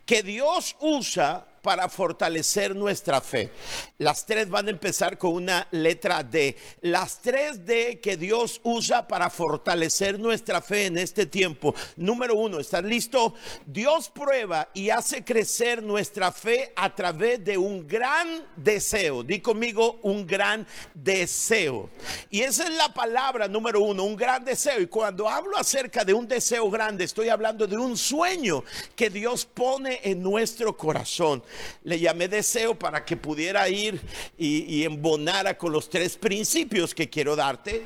que 0.06 0.24
Dios 0.24 0.78
usa 0.80 1.51
para 1.62 1.88
fortalecer 1.90 2.76
nuestra 2.76 3.22
fe. 3.22 3.52
Las 3.98 4.26
tres 4.26 4.50
van 4.50 4.68
a 4.68 4.72
empezar 4.72 5.18
con 5.18 5.34
una 5.34 5.68
letra 5.72 6.24
D. 6.24 6.56
Las 6.82 7.22
tres 7.22 7.66
D 7.66 8.00
que 8.00 8.18
Dios 8.18 8.60
usa 8.64 9.08
para 9.08 9.30
fortalecer 9.30 10.20
nuestra 10.20 10.62
fe 10.62 10.88
en 10.88 10.98
este 10.98 11.26
tiempo. 11.26 11.76
Número 11.96 12.36
uno, 12.36 12.60
¿estás 12.60 12.84
listo? 12.84 13.36
Dios 13.66 14.10
prueba 14.10 14.70
y 14.74 14.90
hace 14.90 15.24
crecer 15.24 15.84
nuestra 15.84 16.32
fe 16.32 16.74
a 16.76 16.94
través 16.94 17.44
de 17.44 17.58
un 17.58 17.88
gran 17.88 18.44
deseo. 18.56 19.24
Di 19.24 19.40
conmigo, 19.40 20.00
un 20.02 20.26
gran 20.26 20.66
deseo. 20.94 21.90
Y 22.30 22.42
esa 22.42 22.64
es 22.64 22.72
la 22.72 22.94
palabra 22.94 23.48
número 23.48 23.82
uno, 23.82 24.04
un 24.04 24.16
gran 24.16 24.44
deseo. 24.44 24.82
Y 24.82 24.88
cuando 24.88 25.30
hablo 25.30 25.58
acerca 25.58 26.04
de 26.04 26.14
un 26.14 26.28
deseo 26.28 26.70
grande, 26.70 27.04
estoy 27.04 27.30
hablando 27.30 27.68
de 27.68 27.78
un 27.78 27.98
sueño 27.98 28.64
que 28.96 29.10
Dios 29.10 29.46
pone 29.46 30.00
en 30.04 30.22
nuestro 30.22 30.76
corazón 30.76 31.44
le 31.84 32.00
llamé 32.00 32.28
deseo 32.28 32.78
para 32.78 33.04
que 33.06 33.18
pudiera 33.18 33.68
ir 33.70 34.02
y, 34.38 34.84
embonara 34.84 35.58
con 35.58 35.72
los 35.72 35.90
tres 35.90 36.18
principios 36.18 36.94
que 36.94 37.10
quiero 37.10 37.36
darte. 37.36 37.84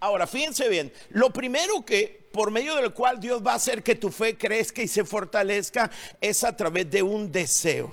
Ahora, 0.00 0.26
fíjense 0.26 0.68
bien, 0.68 0.92
lo 1.10 1.30
primero 1.30 1.84
que 1.84 2.20
por 2.32 2.50
medio 2.50 2.76
del 2.76 2.92
cual 2.92 3.20
Dios 3.20 3.42
va 3.44 3.52
a 3.52 3.56
hacer 3.56 3.82
que 3.82 3.94
tu 3.94 4.10
fe 4.10 4.36
crezca 4.36 4.82
y 4.82 4.88
se 4.88 5.04
fortalezca 5.04 5.90
es 6.20 6.44
a 6.44 6.56
través 6.56 6.90
de 6.90 7.02
un 7.02 7.30
deseo 7.30 7.92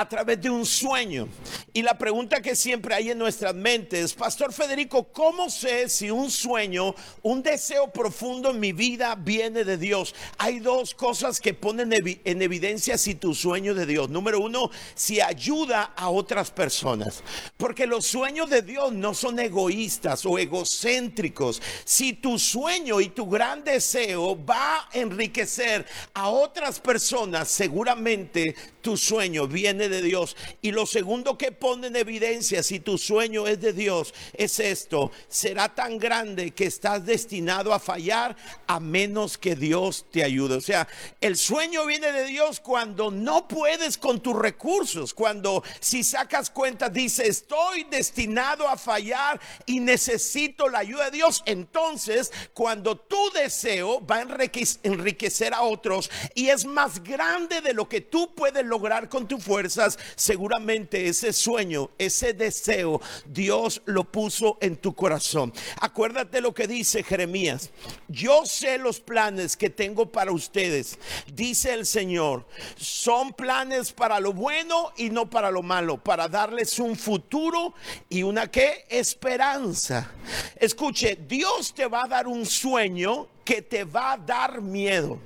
a 0.00 0.08
través 0.08 0.40
de 0.40 0.48
un 0.48 0.64
sueño. 0.64 1.28
Y 1.74 1.82
la 1.82 1.98
pregunta 1.98 2.40
que 2.40 2.56
siempre 2.56 2.94
hay 2.94 3.10
en 3.10 3.18
nuestras 3.18 3.54
mentes, 3.54 4.14
Pastor 4.14 4.50
Federico, 4.50 5.04
¿cómo 5.12 5.50
sé 5.50 5.90
si 5.90 6.10
un 6.10 6.30
sueño, 6.30 6.94
un 7.20 7.42
deseo 7.42 7.92
profundo 7.92 8.50
en 8.50 8.60
mi 8.60 8.72
vida 8.72 9.14
viene 9.14 9.62
de 9.62 9.76
Dios? 9.76 10.14
Hay 10.38 10.58
dos 10.58 10.94
cosas 10.94 11.38
que 11.38 11.52
ponen 11.52 11.92
en 11.92 12.42
evidencia 12.42 12.96
si 12.96 13.14
tu 13.14 13.34
sueño 13.34 13.74
de 13.74 13.84
Dios. 13.84 14.08
Número 14.08 14.40
uno, 14.40 14.70
si 14.94 15.20
ayuda 15.20 15.92
a 15.94 16.08
otras 16.08 16.50
personas. 16.50 17.22
Porque 17.58 17.86
los 17.86 18.06
sueños 18.06 18.48
de 18.48 18.62
Dios 18.62 18.94
no 18.94 19.12
son 19.12 19.38
egoístas 19.38 20.24
o 20.24 20.38
egocéntricos. 20.38 21.60
Si 21.84 22.14
tu 22.14 22.38
sueño 22.38 23.02
y 23.02 23.10
tu 23.10 23.28
gran 23.28 23.64
deseo 23.64 24.42
va 24.46 24.78
a 24.78 24.88
enriquecer 24.94 25.84
a 26.14 26.30
otras 26.30 26.80
personas, 26.80 27.48
seguramente 27.48 28.54
tu 28.80 28.96
sueño 28.96 29.46
viene 29.46 29.88
de 29.88 30.02
Dios. 30.02 30.36
Y 30.62 30.72
lo 30.72 30.86
segundo 30.86 31.36
que 31.38 31.52
pone 31.52 31.88
en 31.88 31.96
evidencia 31.96 32.62
si 32.62 32.80
tu 32.80 32.98
sueño 32.98 33.46
es 33.46 33.60
de 33.60 33.72
Dios 33.72 34.14
es 34.34 34.60
esto. 34.60 35.10
Será 35.28 35.74
tan 35.74 35.98
grande 35.98 36.52
que 36.52 36.66
estás 36.66 37.04
destinado 37.04 37.72
a 37.72 37.78
fallar 37.78 38.36
a 38.66 38.80
menos 38.80 39.38
que 39.38 39.56
Dios 39.56 40.06
te 40.10 40.24
ayude. 40.24 40.56
O 40.56 40.60
sea, 40.60 40.88
el 41.20 41.36
sueño 41.36 41.86
viene 41.86 42.12
de 42.12 42.24
Dios 42.24 42.60
cuando 42.60 43.10
no 43.10 43.46
puedes 43.48 43.98
con 43.98 44.20
tus 44.20 44.36
recursos. 44.36 45.14
Cuando 45.14 45.62
si 45.80 46.02
sacas 46.04 46.50
cuenta 46.50 46.88
dice 46.88 47.26
estoy 47.26 47.84
destinado 47.84 48.68
a 48.68 48.76
fallar 48.76 49.40
y 49.66 49.80
necesito 49.80 50.68
la 50.68 50.80
ayuda 50.80 51.06
de 51.06 51.18
Dios. 51.18 51.42
Entonces, 51.46 52.32
cuando 52.54 52.96
tu 52.96 53.30
deseo 53.32 54.04
va 54.04 54.16
a 54.16 54.26
enriquecer 54.82 55.54
a 55.54 55.62
otros 55.62 56.10
y 56.34 56.48
es 56.48 56.64
más 56.64 57.02
grande 57.02 57.60
de 57.60 57.74
lo 57.74 57.88
que 57.88 58.00
tú 58.00 58.34
puedes 58.34 58.64
lograr 58.70 59.08
con 59.08 59.28
tus 59.28 59.44
fuerzas, 59.44 59.98
seguramente 60.16 61.08
ese 61.08 61.32
sueño, 61.34 61.90
ese 61.98 62.32
deseo, 62.32 63.00
Dios 63.26 63.82
lo 63.84 64.04
puso 64.04 64.56
en 64.60 64.76
tu 64.76 64.94
corazón. 64.94 65.52
Acuérdate 65.80 66.40
lo 66.40 66.54
que 66.54 66.66
dice 66.66 67.02
Jeremías. 67.02 67.70
Yo 68.08 68.46
sé 68.46 68.78
los 68.78 69.00
planes 69.00 69.56
que 69.56 69.68
tengo 69.68 70.10
para 70.10 70.32
ustedes, 70.32 70.98
dice 71.34 71.74
el 71.74 71.84
Señor. 71.84 72.46
Son 72.76 73.32
planes 73.32 73.92
para 73.92 74.20
lo 74.20 74.32
bueno 74.32 74.92
y 74.96 75.10
no 75.10 75.28
para 75.28 75.50
lo 75.50 75.62
malo, 75.62 75.98
para 75.98 76.28
darles 76.28 76.78
un 76.78 76.96
futuro 76.96 77.74
y 78.08 78.22
una 78.22 78.50
que 78.50 78.86
esperanza. 78.88 80.12
Escuche, 80.56 81.18
Dios 81.28 81.74
te 81.74 81.86
va 81.86 82.04
a 82.04 82.08
dar 82.08 82.26
un 82.26 82.46
sueño 82.46 83.26
que 83.44 83.62
te 83.62 83.82
va 83.84 84.12
a 84.12 84.16
dar 84.16 84.60
miedo 84.60 85.18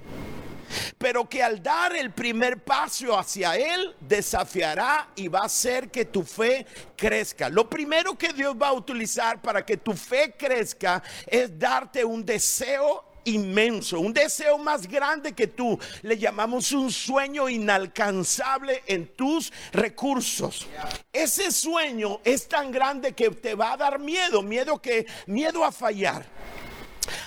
pero 0.99 1.29
que 1.29 1.43
al 1.43 1.63
dar 1.63 1.95
el 1.97 2.13
primer 2.13 2.63
paso 2.63 3.19
hacia 3.19 3.57
Él 3.57 3.95
desafiará 4.01 5.09
y 5.17 5.29
va 5.29 5.41
a 5.41 5.47
hacer 5.47 5.91
que 5.91 6.05
tu 6.05 6.23
fe 6.23 6.67
crezca. 6.97 7.49
Lo 7.49 7.69
primero 7.69 8.17
que 8.17 8.33
Dios 8.33 8.55
va 8.61 8.69
a 8.69 8.73
utilizar 8.73 9.41
para 9.41 9.65
que 9.65 9.77
tu 9.77 9.93
fe 9.95 10.35
crezca 10.37 11.03
es 11.27 11.59
darte 11.59 12.05
un 12.05 12.25
deseo 12.25 13.15
inmenso, 13.25 14.01
un 14.01 14.13
deseo 14.13 14.59
más 14.59 14.87
grande 14.87 15.33
que 15.33 15.47
tú. 15.47 15.79
Le 16.03 16.19
llamamos 16.19 16.73
un 16.73 16.91
sueño 16.91 17.49
inalcanzable 17.49 18.83
en 18.87 19.07
tus 19.15 19.53
recursos. 19.73 20.67
Ese 21.13 21.51
sueño 21.51 22.21
es 22.25 22.49
tan 22.49 22.71
grande 22.71 23.13
que 23.13 23.31
te 23.31 23.55
va 23.55 23.73
a 23.73 23.77
dar 23.77 23.99
miedo, 23.99 24.43
miedo 24.43 24.81
que 24.81 25.07
miedo 25.27 25.65
a 25.65 25.73
fallar. 25.73 26.25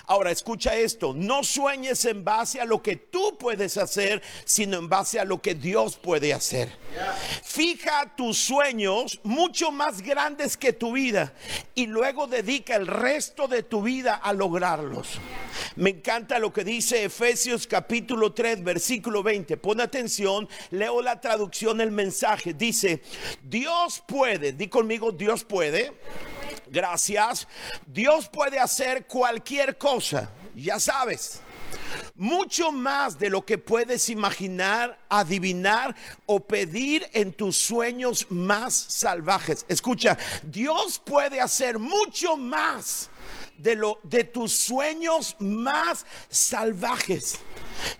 Ahora 0.09 0.31
escucha 0.31 0.73
esto, 0.73 1.13
no 1.13 1.43
sueñes 1.43 2.05
en 2.05 2.23
base 2.23 2.61
a 2.61 2.65
lo 2.65 2.81
que 2.81 2.95
tú 2.95 3.37
puedes 3.37 3.75
hacer, 3.75 4.21
sino 4.45 4.77
en 4.77 4.87
base 4.87 5.19
a 5.19 5.25
lo 5.25 5.41
que 5.41 5.53
Dios 5.53 5.97
puede 5.97 6.33
hacer. 6.33 6.71
Fija 7.43 8.15
tus 8.15 8.37
sueños 8.37 9.19
mucho 9.23 9.69
más 9.69 10.01
grandes 10.01 10.55
que 10.55 10.71
tu 10.71 10.93
vida 10.93 11.33
y 11.75 11.87
luego 11.87 12.25
dedica 12.25 12.77
el 12.77 12.87
resto 12.87 13.49
de 13.49 13.63
tu 13.63 13.81
vida 13.81 14.15
a 14.15 14.31
lograrlos. 14.31 15.19
Me 15.75 15.89
encanta 15.89 16.39
lo 16.39 16.53
que 16.53 16.63
dice 16.63 17.03
Efesios 17.03 17.67
capítulo 17.67 18.31
3 18.31 18.63
versículo 18.63 19.21
20. 19.23 19.57
Pon 19.57 19.81
atención, 19.81 20.47
leo 20.71 21.01
la 21.01 21.19
traducción 21.19 21.79
del 21.79 21.91
mensaje. 21.91 22.53
Dice, 22.53 23.01
Dios 23.43 24.01
puede, 24.07 24.53
di 24.53 24.69
conmigo, 24.69 25.11
Dios 25.11 25.43
puede 25.43 25.91
Gracias. 26.69 27.47
Dios 27.85 28.29
puede 28.29 28.59
hacer 28.59 29.05
cualquier 29.05 29.77
cosa, 29.77 30.29
ya 30.55 30.79
sabes. 30.79 31.41
mucho 32.15 32.71
más 32.71 33.17
de 33.19 33.29
lo 33.29 33.45
que 33.45 33.57
puedes 33.57 34.09
imaginar, 34.09 34.97
adivinar 35.09 35.95
o 36.25 36.39
pedir 36.39 37.07
en 37.13 37.33
tus 37.33 37.57
sueños 37.57 38.25
más 38.29 38.73
salvajes. 38.73 39.65
Escucha, 39.67 40.17
Dios 40.43 40.99
puede 41.03 41.39
hacer 41.39 41.79
mucho 41.79 42.37
más 42.37 43.09
de 43.57 43.75
lo 43.75 43.99
de 44.03 44.23
tus 44.23 44.53
sueños 44.53 45.35
más 45.39 46.05
salvajes. 46.29 47.39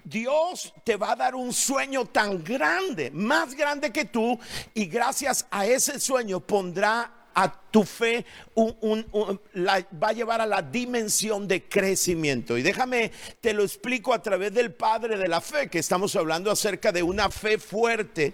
Dios 0.04 0.74
te 0.84 0.96
va 0.96 1.12
a 1.12 1.16
dar 1.16 1.36
un 1.36 1.54
sueño 1.54 2.06
tan 2.06 2.44
grande, 2.44 3.12
más 3.12 3.54
grande 3.54 3.92
que 3.92 4.06
tú, 4.06 4.40
y 4.74 4.86
gracias 4.86 5.46
a 5.52 5.66
ese 5.66 6.00
sueño 6.00 6.40
pondrá 6.40 7.17
a 7.40 7.54
tu 7.70 7.84
fe 7.84 8.26
va 8.56 10.08
a 10.08 10.14
llevar 10.14 10.42
a 10.42 10.46
la 10.48 10.64
dimensión 10.64 11.48
de 11.48 11.64
crecimiento. 11.64 12.58
Y 12.58 12.64
déjame, 12.64 13.12
te 13.40 13.54
lo 13.54 13.62
explico 13.64 14.12
a 14.12 14.24
través 14.24 14.52
del 14.56 14.74
Padre 14.74 15.18
de 15.18 15.28
la 15.28 15.40
fe, 15.40 15.70
que 15.70 15.78
estamos 15.78 16.16
hablando 16.16 16.50
acerca 16.50 16.92
de 16.92 17.04
una 17.04 17.30
fe 17.30 17.60
fuerte. 17.60 18.34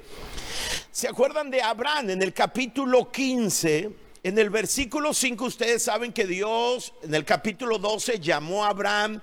¿Se 0.90 1.10
acuerdan 1.10 1.52
de 1.52 1.62
Abraham 1.62 2.12
en 2.12 2.22
el 2.22 2.34
capítulo 2.34 3.12
15? 3.12 4.03
En 4.26 4.40
el 4.40 4.50
versículo 4.50 5.14
5 5.14 5.44
ustedes 5.44 5.84
saben 5.84 6.14
que 6.14 6.26
Dios 6.26 6.94
en 7.04 7.14
el 7.14 7.26
capítulo 7.26 7.78
12 7.78 8.22
llamó 8.22 8.64
a 8.64 8.70
Abraham 8.70 9.20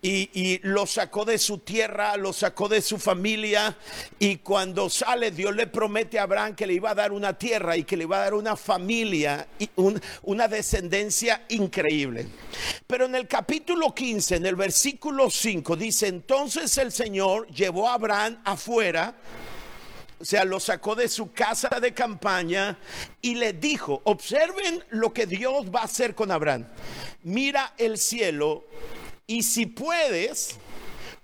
y, 0.00 0.58
lo 0.62 0.86
sacó 0.86 1.26
de 1.26 1.36
su 1.36 1.58
tierra, 1.58 2.16
lo 2.16 2.32
sacó 2.32 2.66
de 2.66 2.80
su 2.80 2.96
familia 2.96 3.76
y 4.18 4.36
cuando 4.36 4.88
sale 4.88 5.30
Dios 5.30 5.54
le 5.54 5.66
promete 5.66 6.18
a 6.18 6.22
Abraham 6.22 6.54
que 6.54 6.66
le 6.66 6.72
iba 6.72 6.92
a 6.92 6.94
dar 6.94 7.12
una 7.12 7.36
tierra 7.36 7.76
y 7.76 7.84
que 7.84 7.98
le 7.98 8.04
iba 8.04 8.16
a 8.16 8.20
dar 8.20 8.32
una 8.32 8.56
familia 8.56 9.46
y 9.58 9.68
una 10.22 10.48
descendencia 10.48 11.44
increíble. 11.50 12.26
Pero 12.86 13.04
en 13.04 13.16
el 13.16 13.28
capítulo 13.28 13.94
15, 13.94 14.36
en 14.36 14.46
el 14.46 14.56
versículo 14.56 15.28
5 15.28 15.76
dice, 15.76 16.06
entonces 16.06 16.78
el 16.78 16.92
Señor 16.92 17.46
llevó 17.48 17.90
a 17.90 17.94
Abraham 17.94 18.40
afuera 18.46 19.14
o 20.20 20.24
sea, 20.24 20.44
lo 20.44 20.60
sacó 20.60 20.94
de 20.94 21.08
su 21.08 21.32
casa 21.32 21.80
de 21.80 21.94
campaña 21.94 22.78
y 23.22 23.36
le 23.36 23.54
dijo, 23.54 24.02
observen 24.04 24.84
lo 24.90 25.14
que 25.14 25.26
Dios 25.26 25.74
va 25.74 25.80
a 25.80 25.84
hacer 25.84 26.14
con 26.14 26.30
Abraham. 26.30 26.66
Mira 27.22 27.72
el 27.78 27.96
cielo 27.96 28.66
y 29.26 29.42
si 29.44 29.64
puedes, 29.64 30.56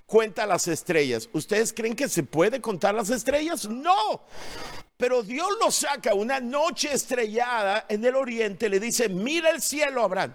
cuenta 0.07 0.47
las 0.47 0.69
estrellas. 0.69 1.29
¿Ustedes 1.33 1.73
creen 1.73 1.97
que 1.97 2.09
se 2.09 2.23
puede 2.23 2.61
contar 2.61 2.95
las 2.95 3.11
estrellas? 3.11 3.69
No. 3.69 4.23
Pero 4.97 5.23
Dios 5.23 5.49
lo 5.61 5.71
saca 5.71 6.15
una 6.15 6.41
noche 6.41 6.91
estrellada 6.91 7.85
en 7.91 8.03
el 8.03 8.17
oriente, 8.17 8.71
le 8.71 8.81
dice, 8.81 9.11
mira 9.11 9.51
el 9.51 9.61
cielo, 9.61 10.03
Abraham, 10.03 10.35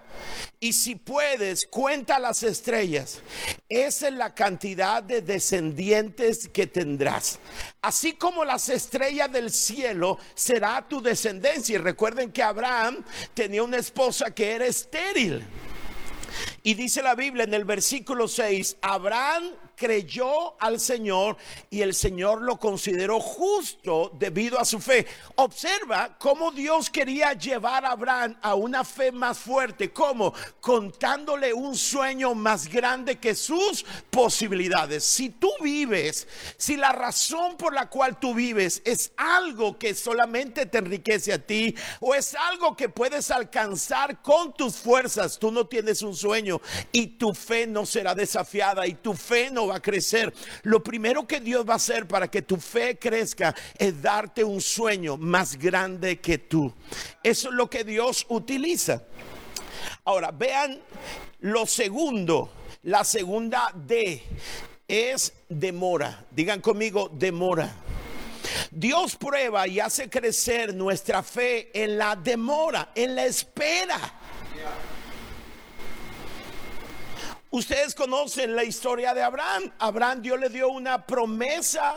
y 0.60 0.72
si 0.72 0.94
puedes, 0.94 1.66
cuenta 1.66 2.20
las 2.20 2.44
estrellas. 2.44 3.22
Esa 3.68 4.06
es 4.06 4.14
la 4.14 4.36
cantidad 4.36 5.02
de 5.02 5.20
descendientes 5.20 6.46
que 6.46 6.68
tendrás. 6.68 7.40
Así 7.80 8.12
como 8.12 8.44
las 8.44 8.68
estrellas 8.68 9.32
del 9.32 9.50
cielo 9.50 10.18
será 10.34 10.86
tu 10.86 11.02
descendencia. 11.02 11.74
Y 11.74 11.78
recuerden 11.78 12.30
que 12.30 12.44
Abraham 12.44 13.04
tenía 13.34 13.64
una 13.64 13.78
esposa 13.78 14.32
que 14.32 14.52
era 14.52 14.66
estéril. 14.66 15.44
Y 16.62 16.74
dice 16.74 17.02
la 17.02 17.16
Biblia 17.16 17.44
en 17.44 17.54
el 17.54 17.64
versículo 17.64 18.28
6, 18.28 18.76
Abraham 18.82 19.50
creyó 19.76 20.60
al 20.60 20.80
Señor 20.80 21.36
y 21.70 21.82
el 21.82 21.94
Señor 21.94 22.42
lo 22.42 22.58
consideró 22.58 23.20
justo 23.20 24.10
debido 24.18 24.58
a 24.58 24.64
su 24.64 24.78
fe. 24.80 25.06
Observa 25.36 26.16
cómo 26.18 26.50
Dios 26.50 26.90
quería 26.90 27.32
llevar 27.32 27.84
a 27.84 27.92
Abraham 27.92 28.36
a 28.42 28.54
una 28.54 28.84
fe 28.84 29.12
más 29.12 29.38
fuerte, 29.38 29.92
como 29.92 30.34
contándole 30.60 31.52
un 31.52 31.76
sueño 31.76 32.34
más 32.34 32.68
grande 32.68 33.18
que 33.18 33.34
sus 33.34 33.84
posibilidades. 34.10 35.04
Si 35.04 35.30
tú 35.30 35.50
vives, 35.60 36.26
si 36.56 36.76
la 36.76 36.92
razón 36.92 37.56
por 37.56 37.74
la 37.74 37.88
cual 37.88 38.18
tú 38.18 38.34
vives 38.34 38.82
es 38.84 39.12
algo 39.16 39.78
que 39.78 39.94
solamente 39.94 40.66
te 40.66 40.78
enriquece 40.78 41.32
a 41.32 41.44
ti 41.44 41.74
o 42.00 42.14
es 42.14 42.34
algo 42.34 42.76
que 42.76 42.88
puedes 42.88 43.30
alcanzar 43.30 44.22
con 44.22 44.52
tus 44.54 44.76
fuerzas, 44.76 45.38
tú 45.38 45.50
no 45.50 45.66
tienes 45.66 46.02
un 46.02 46.14
sueño 46.14 46.60
y 46.92 47.06
tu 47.18 47.34
fe 47.34 47.66
no 47.66 47.86
será 47.86 48.14
desafiada 48.14 48.86
y 48.86 48.94
tu 48.94 49.14
fe 49.14 49.50
no 49.50 49.71
a 49.76 49.82
crecer. 49.82 50.32
Lo 50.62 50.82
primero 50.82 51.26
que 51.26 51.40
Dios 51.40 51.68
va 51.68 51.74
a 51.74 51.76
hacer 51.76 52.06
para 52.06 52.28
que 52.28 52.42
tu 52.42 52.56
fe 52.56 52.98
crezca 52.98 53.54
es 53.78 54.00
darte 54.00 54.44
un 54.44 54.60
sueño 54.60 55.16
más 55.16 55.58
grande 55.58 56.20
que 56.20 56.38
tú. 56.38 56.72
Eso 57.22 57.48
es 57.48 57.54
lo 57.54 57.68
que 57.68 57.84
Dios 57.84 58.26
utiliza. 58.28 59.02
Ahora, 60.04 60.30
vean 60.30 60.80
lo 61.40 61.66
segundo, 61.66 62.50
la 62.84 63.04
segunda 63.04 63.72
D 63.74 64.22
es 64.88 65.32
demora. 65.48 66.24
Digan 66.30 66.60
conmigo, 66.60 67.10
demora. 67.12 67.72
Dios 68.70 69.16
prueba 69.16 69.66
y 69.66 69.80
hace 69.80 70.08
crecer 70.08 70.74
nuestra 70.74 71.22
fe 71.22 71.70
en 71.74 71.98
la 71.98 72.16
demora, 72.16 72.90
en 72.94 73.14
la 73.14 73.26
espera. 73.26 73.98
Ustedes 77.54 77.94
conocen 77.94 78.56
la 78.56 78.64
historia 78.64 79.12
de 79.12 79.22
Abraham. 79.22 79.70
Abraham 79.78 80.22
Dios 80.22 80.40
le 80.40 80.48
dio 80.48 80.70
una 80.70 81.06
promesa 81.06 81.96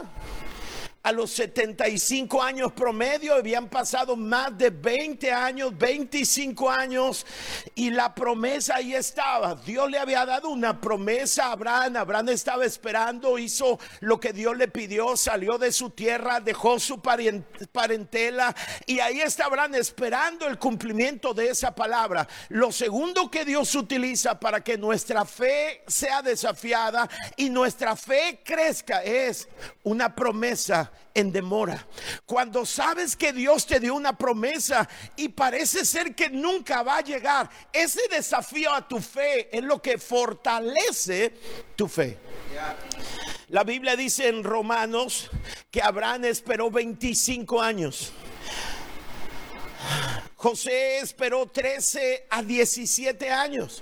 a 1.06 1.12
los 1.12 1.30
75 1.34 2.41
años 2.41 2.74
promedio, 2.74 3.36
habían 3.36 3.70
pasado 3.70 4.15
más 4.15 4.58
de 4.58 4.72
20 4.72 5.32
años, 5.32 5.78
25 5.78 6.68
años, 6.68 7.28
y 7.76 7.91
la 7.91 8.15
promesa 8.15 8.78
ahí 8.78 8.96
estaba. 8.96 9.54
Dios 9.54 9.88
le 9.91 10.00
había 10.00 10.26
dado 10.26 10.50
una 10.50 10.82
promesa 10.82 11.46
a 11.46 11.52
Abraham, 11.52 11.98
Abraham 11.98 12.30
estaba 12.30 12.65
esperando, 12.65 13.38
hizo 13.38 13.78
lo 14.00 14.20
que 14.20 14.34
Dios 14.34 14.58
le 14.58 14.68
pidió, 14.68 15.15
salió 15.15 15.60
de 15.60 15.72
su 15.72 15.91
tierra, 15.91 16.39
dejó 16.39 16.80
su 16.80 17.00
parentela, 17.00 18.56
y 18.88 19.00
ahí 19.00 19.22
está 19.22 19.46
Abraham 19.46 19.76
esperando 19.76 20.48
el 20.48 20.58
cumplimiento 20.58 21.36
de 21.36 21.50
esa 21.50 21.76
palabra. 21.76 22.28
Lo 22.50 22.72
segundo 22.72 23.30
que 23.30 23.46
Dios 23.46 23.76
utiliza 23.76 24.39
para 24.39 24.63
que 24.63 24.76
nuestra 24.76 25.24
fe 25.24 25.84
sea 25.86 26.24
desafiada 26.24 27.08
y 27.38 27.52
nuestra 27.52 27.96
fe 27.96 28.41
crezca 28.44 29.04
es 29.04 29.48
una 29.84 30.15
promesa 30.15 30.91
en 31.14 31.32
demora. 31.32 31.88
Cuando 32.26 32.66
sabes 32.66 33.16
que 33.16 33.34
Dios 33.34 33.66
te 33.66 33.80
dio 33.80 33.96
una 33.96 34.18
promesa 34.18 34.88
y 35.16 35.30
parece 35.30 35.86
ser 35.86 36.14
que 36.14 36.30
nunca 36.30 36.84
va 36.84 36.98
a 36.98 37.02
llegar, 37.02 37.50
ese 37.72 38.02
desafío 38.10 38.74
a 38.74 38.88
tu 38.88 39.00
fe 39.00 39.56
es 39.56 39.64
lo 39.64 39.82
que 39.82 39.98
fortalece 39.98 41.34
tu 41.76 41.88
fe. 41.88 42.18
La 43.50 43.64
Biblia 43.64 43.96
dice 43.96 44.28
en 44.28 44.44
Romanos 44.44 45.30
que 45.72 45.82
Abraham 45.82 46.26
esperó 46.26 46.70
25 46.70 47.62
años. 47.62 48.12
José 50.36 51.00
esperó 51.00 51.46
13 51.48 52.28
a 52.30 52.44
17 52.44 53.30
años. 53.32 53.82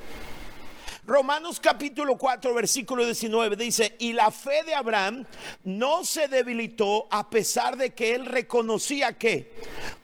Romanos 1.05 1.59
capítulo 1.59 2.17
4, 2.17 2.53
versículo 2.53 3.03
19 3.05 3.57
dice, 3.57 3.97
y 3.99 4.13
la 4.13 4.31
fe 4.31 4.63
de 4.63 4.73
Abraham 4.73 5.25
no 5.65 6.05
se 6.05 6.29
debilitó 6.29 7.07
a 7.11 7.29
pesar 7.29 7.75
de 7.75 7.93
que 7.93 8.15
él 8.15 8.25
reconocía 8.25 9.17
que 9.17 9.53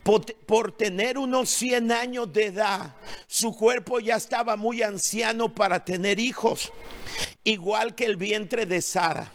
por, 0.02 0.72
tener 0.72 1.16
unos 1.16 1.48
100 1.48 1.90
años 1.90 2.30
de 2.34 2.46
edad, 2.46 2.96
su 3.26 3.56
cuerpo 3.56 3.98
ya 3.98 4.16
estaba 4.16 4.56
muy 4.56 4.82
anciano 4.82 5.54
para 5.54 5.86
tener 5.86 6.20
hijos, 6.20 6.70
igual 7.44 7.94
que 7.94 8.04
el 8.04 8.16
vientre 8.16 8.66
de 8.66 8.82
Sara. 8.82 9.32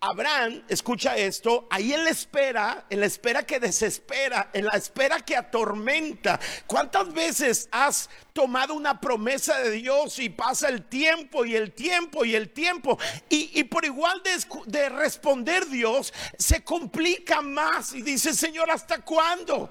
Abraham, 0.00 0.62
escucha 0.68 1.16
esto, 1.16 1.66
ahí 1.70 1.92
en 1.92 2.04
la 2.04 2.10
espera, 2.10 2.86
en 2.88 3.00
la 3.00 3.06
espera 3.06 3.42
que 3.42 3.58
desespera, 3.58 4.48
en 4.52 4.64
la 4.66 4.76
espera 4.76 5.18
que 5.18 5.34
atormenta. 5.34 6.38
¿Cuántas 6.68 7.12
veces 7.12 7.68
has 7.72 8.08
tomado 8.32 8.74
una 8.74 9.00
promesa 9.00 9.58
de 9.58 9.72
Dios 9.72 10.20
y 10.20 10.28
pasa 10.28 10.68
el 10.68 10.84
tiempo 10.84 11.44
y 11.44 11.56
el 11.56 11.72
tiempo 11.72 12.24
y 12.24 12.36
el 12.36 12.50
tiempo? 12.50 12.96
Y, 13.28 13.64
por 13.64 13.84
igual 13.84 14.22
de, 14.22 14.38
de, 14.66 14.88
responder 14.88 15.66
Dios, 15.66 16.14
se 16.38 16.62
complica 16.62 17.42
más 17.42 17.92
y 17.92 18.02
dice, 18.02 18.34
Señor, 18.34 18.70
¿hasta 18.70 19.00
cuándo? 19.00 19.68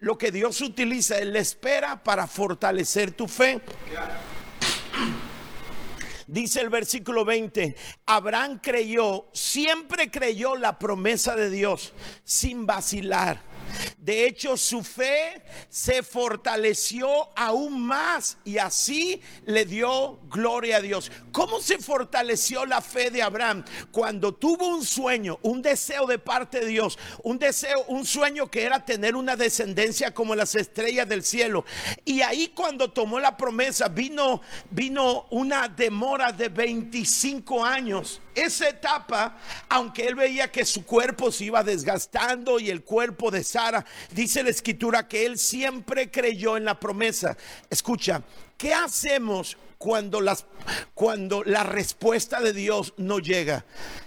Lo 0.00 0.18
que 0.18 0.32
Dios 0.32 0.60
utiliza 0.60 1.18
es 1.18 1.26
la 1.26 1.38
espera 1.38 2.02
para 2.02 2.26
fortalecer 2.26 3.12
tu 3.12 3.28
fe. 3.28 3.60
Dice 6.32 6.62
el 6.62 6.70
versículo 6.70 7.26
20, 7.26 7.76
Abraham 8.06 8.58
creyó, 8.62 9.26
siempre 9.34 10.10
creyó 10.10 10.56
la 10.56 10.78
promesa 10.78 11.36
de 11.36 11.50
Dios 11.50 11.92
sin 12.24 12.64
vacilar. 12.64 13.42
De 13.98 14.26
hecho, 14.26 14.56
su 14.56 14.82
fe 14.82 15.42
se 15.68 16.02
fortaleció 16.02 17.08
aún 17.36 17.80
más 17.80 18.38
y 18.44 18.58
así 18.58 19.20
le 19.46 19.64
dio 19.64 20.18
gloria 20.28 20.78
a 20.78 20.80
Dios. 20.80 21.10
¿Cómo 21.30 21.60
se 21.60 21.78
fortaleció 21.78 22.66
la 22.66 22.80
fe 22.80 23.10
de 23.10 23.22
Abraham? 23.22 23.64
Cuando 23.90 24.34
tuvo 24.34 24.68
un 24.68 24.84
sueño, 24.84 25.38
un 25.42 25.62
deseo 25.62 26.06
de 26.06 26.18
parte 26.18 26.60
de 26.60 26.66
Dios, 26.66 26.98
un 27.22 27.38
deseo, 27.38 27.84
un 27.88 28.04
sueño 28.04 28.50
que 28.50 28.62
era 28.62 28.84
tener 28.84 29.14
una 29.14 29.36
descendencia 29.36 30.12
como 30.12 30.34
las 30.34 30.54
estrellas 30.54 31.08
del 31.08 31.22
cielo. 31.22 31.64
Y 32.04 32.22
ahí 32.22 32.48
cuando 32.48 32.90
tomó 32.90 33.20
la 33.20 33.36
promesa, 33.36 33.88
vino, 33.88 34.42
vino 34.70 35.26
una 35.30 35.68
demora 35.68 36.32
de 36.32 36.48
25 36.48 37.64
años 37.64 38.20
esa 38.34 38.68
etapa, 38.68 39.36
aunque 39.68 40.06
él 40.06 40.14
veía 40.14 40.50
que 40.50 40.64
su 40.64 40.84
cuerpo 40.84 41.30
se 41.30 41.44
iba 41.44 41.62
desgastando 41.62 42.58
y 42.58 42.70
el 42.70 42.82
cuerpo 42.82 43.30
de 43.30 43.44
Dice 44.10 44.42
la 44.42 44.50
escritura 44.50 45.08
que 45.08 45.26
él 45.26 45.38
siempre 45.38 46.10
creyó 46.10 46.56
en 46.56 46.64
la 46.64 46.78
promesa. 46.78 47.36
Escucha, 47.70 48.22
¿qué 48.56 48.74
hacemos 48.74 49.56
cuando, 49.78 50.20
las, 50.20 50.46
cuando 50.94 51.42
la 51.44 51.62
respuesta 51.62 52.40
de 52.40 52.52
Dios 52.52 52.94
no 52.96 53.18
llega? 53.18 53.64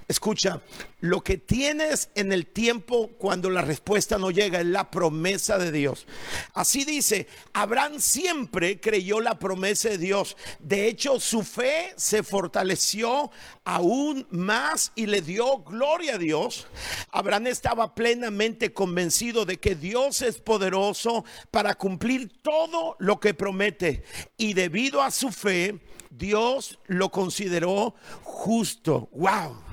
Escucha, 0.07 0.61
lo 1.05 1.23
que 1.23 1.37
tienes 1.37 2.09
en 2.15 2.31
el 2.31 2.47
tiempo 2.47 3.09
cuando 3.17 3.49
la 3.49 3.61
respuesta 3.61 4.17
no 4.17 4.31
llega 4.31 4.59
es 4.59 4.65
la 4.65 4.89
promesa 4.89 5.57
de 5.57 5.71
Dios. 5.71 6.07
Así 6.53 6.83
dice, 6.83 7.27
Abraham 7.53 7.99
siempre 7.99 8.79
creyó 8.79 9.21
la 9.21 9.37
promesa 9.37 9.89
de 9.89 9.97
Dios. 9.97 10.35
De 10.59 10.87
hecho, 10.87 11.19
su 11.19 11.43
fe 11.43 11.93
se 11.95 12.23
fortaleció 12.23 13.31
aún 13.63 14.27
más 14.31 14.91
y 14.95 15.05
le 15.05 15.21
dio 15.21 15.59
gloria 15.59 16.15
a 16.15 16.17
Dios. 16.17 16.67
Abraham 17.11 17.47
estaba 17.47 17.93
plenamente 17.93 18.73
convencido 18.73 19.45
de 19.45 19.57
que 19.57 19.75
Dios 19.75 20.21
es 20.21 20.39
poderoso 20.39 21.23
para 21.51 21.75
cumplir 21.75 22.31
todo 22.41 22.95
lo 22.99 23.19
que 23.19 23.33
promete. 23.33 24.03
Y 24.37 24.53
debido 24.53 25.01
a 25.01 25.11
su 25.11 25.31
fe, 25.31 25.79
Dios 26.09 26.79
lo 26.87 27.11
consideró 27.11 27.93
justo. 28.23 29.09
¡Wow! 29.11 29.64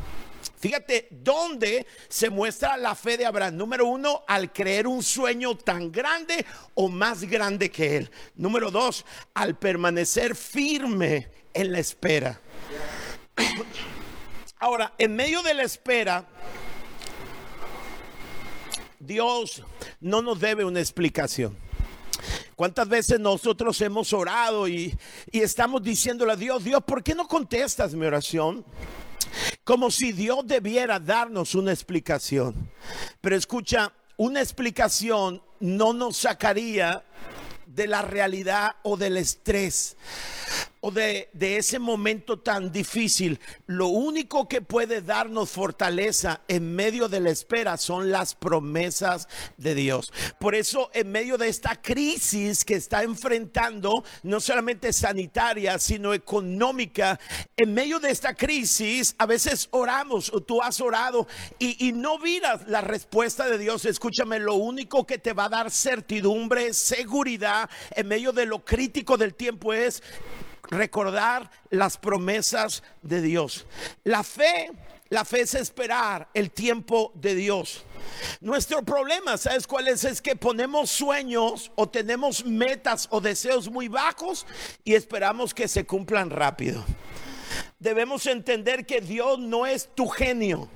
Fíjate 0.63 1.09
dónde 1.11 1.85
se 2.09 2.31
muestra 2.31 2.77
la 2.77 2.95
fe 2.95 3.17
de 3.17 3.27
Abraham. 3.27 3.57
Número 3.57 3.85
uno, 3.85 4.23
al 4.29 4.53
creer 4.53 4.87
un 4.87 5.03
sueño 5.03 5.57
tan 5.57 5.91
grande 5.91 6.47
o 6.75 6.89
más 6.89 7.25
grande 7.25 7.69
que 7.69 7.97
él. 7.97 8.11
Número 8.37 8.71
dos, 8.71 9.05
al 9.35 9.59
permanecer 9.59 10.37
firme 10.37 11.29
en 11.53 11.73
la 11.73 11.81
espera. 11.81 12.41
Ahora, 14.61 14.95
en 14.99 15.17
medio 15.17 15.43
de 15.43 15.53
la 15.53 15.65
espera, 15.65 16.29
Dios 19.01 19.65
no 19.99 20.23
nos 20.23 20.39
debe 20.39 20.65
una 20.65 20.79
explicación. 20.79 21.59
¿Cuántas 22.55 22.89
veces 22.89 23.19
nosotros 23.19 23.81
hemos 23.81 24.13
orado 24.13 24.69
y, 24.69 24.97
estamos 25.33 25.83
diciéndole 25.83 26.35
a 26.35 26.37
Dios, 26.37 26.63
Dios, 26.63 26.85
¿por 26.85 27.03
qué 27.03 27.17
no 27.17 27.27
contestas 27.27 27.95
mi 27.95 28.07
oración? 28.07 28.65
Como 29.65 29.91
si 29.91 30.13
Dios 30.13 30.47
debiera 30.47 30.99
darnos 30.99 31.55
una 31.55 31.73
explicación. 31.73 32.71
Pero 33.21 33.37
escucha, 33.37 33.93
una 34.17 34.41
explicación 34.41 35.43
no 35.61 35.93
nos 35.93 36.17
sacaría 36.17 37.05
de 37.67 37.87
la 37.87 38.03
realidad 38.03 38.77
o 38.83 38.97
del 38.97 39.17
estrés 39.17 39.97
o 40.85 40.91
de, 40.91 41.31
ese 41.41 41.79
momento 41.79 42.41
tan 42.41 42.73
difícil, 42.73 43.39
lo 43.67 43.87
único 43.87 44.49
que 44.49 44.61
puede 44.61 45.01
darnos 45.01 45.51
fortaleza 45.51 46.41
en 46.49 46.75
medio 46.75 47.09
de 47.09 47.21
la 47.21 47.31
espera 47.31 47.77
son 47.77 48.11
las 48.11 48.35
promesas 48.35 49.29
de 49.57 49.77
Dios. 49.77 50.13
Por 50.41 50.57
eso, 50.57 50.91
en 50.93 51.13
medio 51.13 51.39
de 51.39 51.47
esta 51.47 51.81
crisis 51.81 52.65
que 52.65 52.75
está 52.75 53.05
enfrentando, 53.05 54.03
no 54.25 54.41
solamente 54.41 54.93
sanitaria, 54.93 55.79
sino 55.79 56.15
económica, 56.15 57.21
en 57.57 57.73
medio 57.73 58.01
de 58.01 58.11
esta 58.11 58.35
crisis, 58.35 59.15
a 59.19 59.27
veces 59.27 59.69
oramos 59.71 60.33
o 60.35 60.41
tú 60.41 60.61
has 60.61 60.81
orado 60.81 61.29
y, 61.61 61.87
y 61.87 61.93
no 61.93 62.19
miras 62.19 62.67
la 62.67 62.81
respuesta 62.81 63.49
de 63.49 63.57
Dios. 63.57 63.85
Escúchame, 63.85 64.41
lo 64.41 64.55
único 64.55 65.07
que 65.07 65.19
te 65.19 65.33
va 65.33 65.45
a 65.45 65.49
dar 65.49 65.71
certidumbre, 65.71 66.75
seguridad 66.75 67.71
en 67.93 68.09
medio 68.09 68.33
de 68.33 68.47
lo 68.47 68.65
crítico 68.65 69.17
del 69.17 69.35
tiempo 69.35 69.73
es 69.73 70.03
recordar 70.71 71.51
las 71.71 71.97
promesas 71.97 72.83
de 73.03 73.21
Dios. 73.21 73.67
La 74.05 74.23
fe, 74.23 74.71
la 75.11 75.25
fe 75.25 75.43
es 75.43 75.55
esperar 75.55 76.29
el 76.35 76.51
tiempo 76.51 77.13
de 77.15 77.35
Dios. 77.35 77.85
Nuestro 78.41 78.83
problema, 78.83 79.37
¿sabes 79.37 79.67
cuál 79.67 79.89
es? 79.89 80.05
Es 80.05 80.21
que 80.21 80.37
ponemos 80.37 80.91
sueños 80.91 81.71
o 81.75 81.89
tenemos 81.89 82.45
metas 82.45 83.09
o 83.11 83.21
deseos 83.21 83.71
muy 83.71 83.89
bajos 83.89 84.47
y 84.85 84.95
esperamos 84.95 85.55
que 85.55 85.69
se 85.69 85.85
cumplan 85.85 86.31
rápido. 86.31 86.85
Debemos 87.79 88.27
entender 88.27 88.87
que 88.87 89.01
Dios 89.01 89.39
no 89.39 89.67
es 89.67 89.89
tu 89.95 90.09
genio 90.09 90.69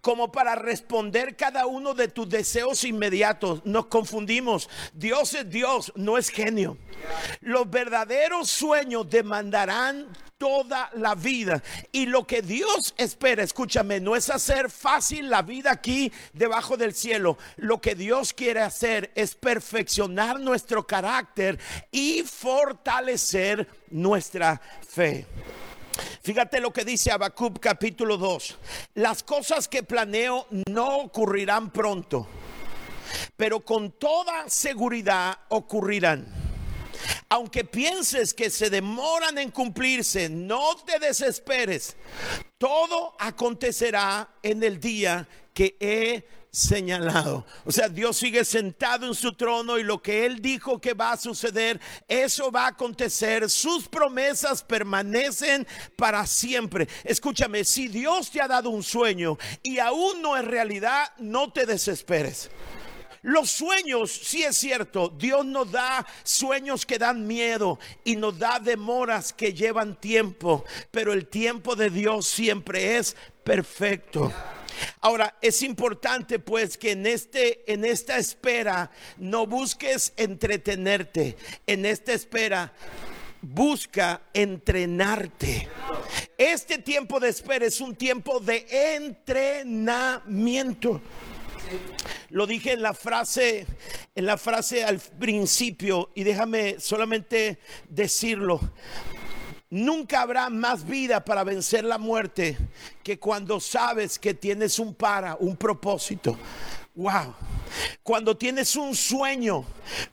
como 0.00 0.32
para 0.32 0.54
responder 0.54 1.36
cada 1.36 1.66
uno 1.66 1.94
de 1.94 2.08
tus 2.08 2.28
deseos 2.28 2.84
inmediatos. 2.84 3.64
Nos 3.64 3.86
confundimos. 3.86 4.68
Dios 4.92 5.34
es 5.34 5.48
Dios, 5.48 5.92
no 5.96 6.18
es 6.18 6.28
genio. 6.28 6.76
Los 7.40 7.68
verdaderos 7.70 8.50
sueños 8.50 9.08
demandarán 9.08 10.08
toda 10.42 10.90
la 10.94 11.14
vida. 11.14 11.62
Y 11.92 12.06
lo 12.06 12.26
que 12.26 12.42
Dios 12.42 12.94
espera, 12.96 13.44
escúchame, 13.44 14.00
no 14.00 14.16
es 14.16 14.28
hacer 14.28 14.70
fácil 14.70 15.30
la 15.30 15.42
vida 15.42 15.70
aquí 15.70 16.12
debajo 16.32 16.76
del 16.76 16.94
cielo. 16.94 17.38
Lo 17.58 17.80
que 17.80 17.94
Dios 17.94 18.32
quiere 18.32 18.60
hacer 18.60 19.12
es 19.14 19.36
perfeccionar 19.36 20.40
nuestro 20.40 20.84
carácter 20.84 21.60
y 21.92 22.24
fortalecer 22.24 23.68
nuestra 23.90 24.60
fe. 24.84 25.26
Fíjate 26.22 26.60
lo 26.60 26.72
que 26.72 26.84
dice 26.84 27.10
Habacuc 27.10 27.58
capítulo 27.58 28.16
2. 28.16 28.58
Las 28.94 29.22
cosas 29.22 29.68
que 29.68 29.82
planeo 29.82 30.46
no 30.68 30.98
ocurrirán 30.98 31.70
pronto, 31.70 32.26
pero 33.36 33.60
con 33.60 33.92
toda 33.92 34.48
seguridad 34.48 35.36
ocurrirán. 35.48 36.26
Aunque 37.28 37.64
pienses 37.64 38.34
que 38.34 38.50
se 38.50 38.70
demoran 38.70 39.38
en 39.38 39.50
cumplirse, 39.50 40.28
no 40.28 40.76
te 40.76 40.98
desesperes. 40.98 41.96
Todo 42.58 43.16
acontecerá 43.18 44.34
en 44.42 44.62
el 44.62 44.78
día 44.78 45.26
que 45.54 45.76
he 45.80 46.41
señalado. 46.52 47.46
O 47.64 47.72
sea, 47.72 47.88
Dios 47.88 48.18
sigue 48.18 48.44
sentado 48.44 49.06
en 49.06 49.14
su 49.14 49.32
trono 49.32 49.78
y 49.78 49.82
lo 49.82 50.02
que 50.02 50.26
Él 50.26 50.42
dijo 50.42 50.80
que 50.80 50.92
va 50.92 51.12
a 51.12 51.16
suceder, 51.16 51.80
eso 52.06 52.52
va 52.52 52.66
a 52.66 52.68
acontecer. 52.68 53.48
Sus 53.48 53.88
promesas 53.88 54.62
permanecen 54.62 55.66
para 55.96 56.26
siempre. 56.26 56.86
Escúchame, 57.04 57.64
si 57.64 57.88
Dios 57.88 58.30
te 58.30 58.42
ha 58.42 58.48
dado 58.48 58.68
un 58.68 58.82
sueño 58.82 59.38
y 59.62 59.78
aún 59.78 60.20
no 60.20 60.36
es 60.36 60.44
realidad, 60.44 61.10
no 61.18 61.50
te 61.50 61.64
desesperes. 61.64 62.50
Los 63.22 63.50
sueños, 63.50 64.10
sí 64.10 64.42
es 64.42 64.56
cierto, 64.56 65.08
Dios 65.08 65.46
nos 65.46 65.70
da 65.70 66.04
sueños 66.24 66.84
que 66.84 66.98
dan 66.98 67.26
miedo 67.26 67.78
y 68.04 68.16
nos 68.16 68.36
da 68.36 68.58
demoras 68.58 69.32
que 69.32 69.54
llevan 69.54 69.98
tiempo, 69.98 70.64
pero 70.90 71.12
el 71.12 71.28
tiempo 71.28 71.76
de 71.76 71.88
Dios 71.88 72.26
siempre 72.26 72.98
es 72.98 73.16
perfecto. 73.44 74.32
Ahora, 75.00 75.36
es 75.40 75.62
importante 75.62 76.38
pues 76.38 76.78
que 76.78 76.92
en, 76.92 77.06
este, 77.06 77.72
en 77.72 77.84
esta 77.84 78.18
espera 78.18 78.90
no 79.18 79.46
busques 79.46 80.12
entretenerte, 80.16 81.36
en 81.66 81.86
esta 81.86 82.12
espera 82.12 82.72
busca 83.42 84.22
entrenarte. 84.32 85.68
Este 86.38 86.78
tiempo 86.78 87.20
de 87.20 87.28
espera 87.28 87.66
es 87.66 87.80
un 87.80 87.96
tiempo 87.96 88.40
de 88.40 88.66
entrenamiento. 88.96 91.02
Lo 92.30 92.46
dije 92.46 92.72
en 92.72 92.82
la 92.82 92.94
frase, 92.94 93.66
en 94.14 94.26
la 94.26 94.38
frase 94.38 94.84
al 94.84 94.98
principio 94.98 96.10
y 96.14 96.22
déjame 96.22 96.78
solamente 96.78 97.58
decirlo. 97.88 98.60
Nunca 99.72 100.20
habrá 100.20 100.50
más 100.50 100.86
vida 100.86 101.24
para 101.24 101.44
vencer 101.44 101.82
la 101.82 101.96
muerte 101.96 102.58
que 103.02 103.18
cuando 103.18 103.58
sabes 103.58 104.18
que 104.18 104.34
tienes 104.34 104.78
un 104.78 104.94
para, 104.94 105.34
un 105.36 105.56
propósito. 105.56 106.36
Wow. 106.94 107.34
Cuando 108.02 108.36
tienes 108.36 108.76
un 108.76 108.94
sueño, 108.94 109.64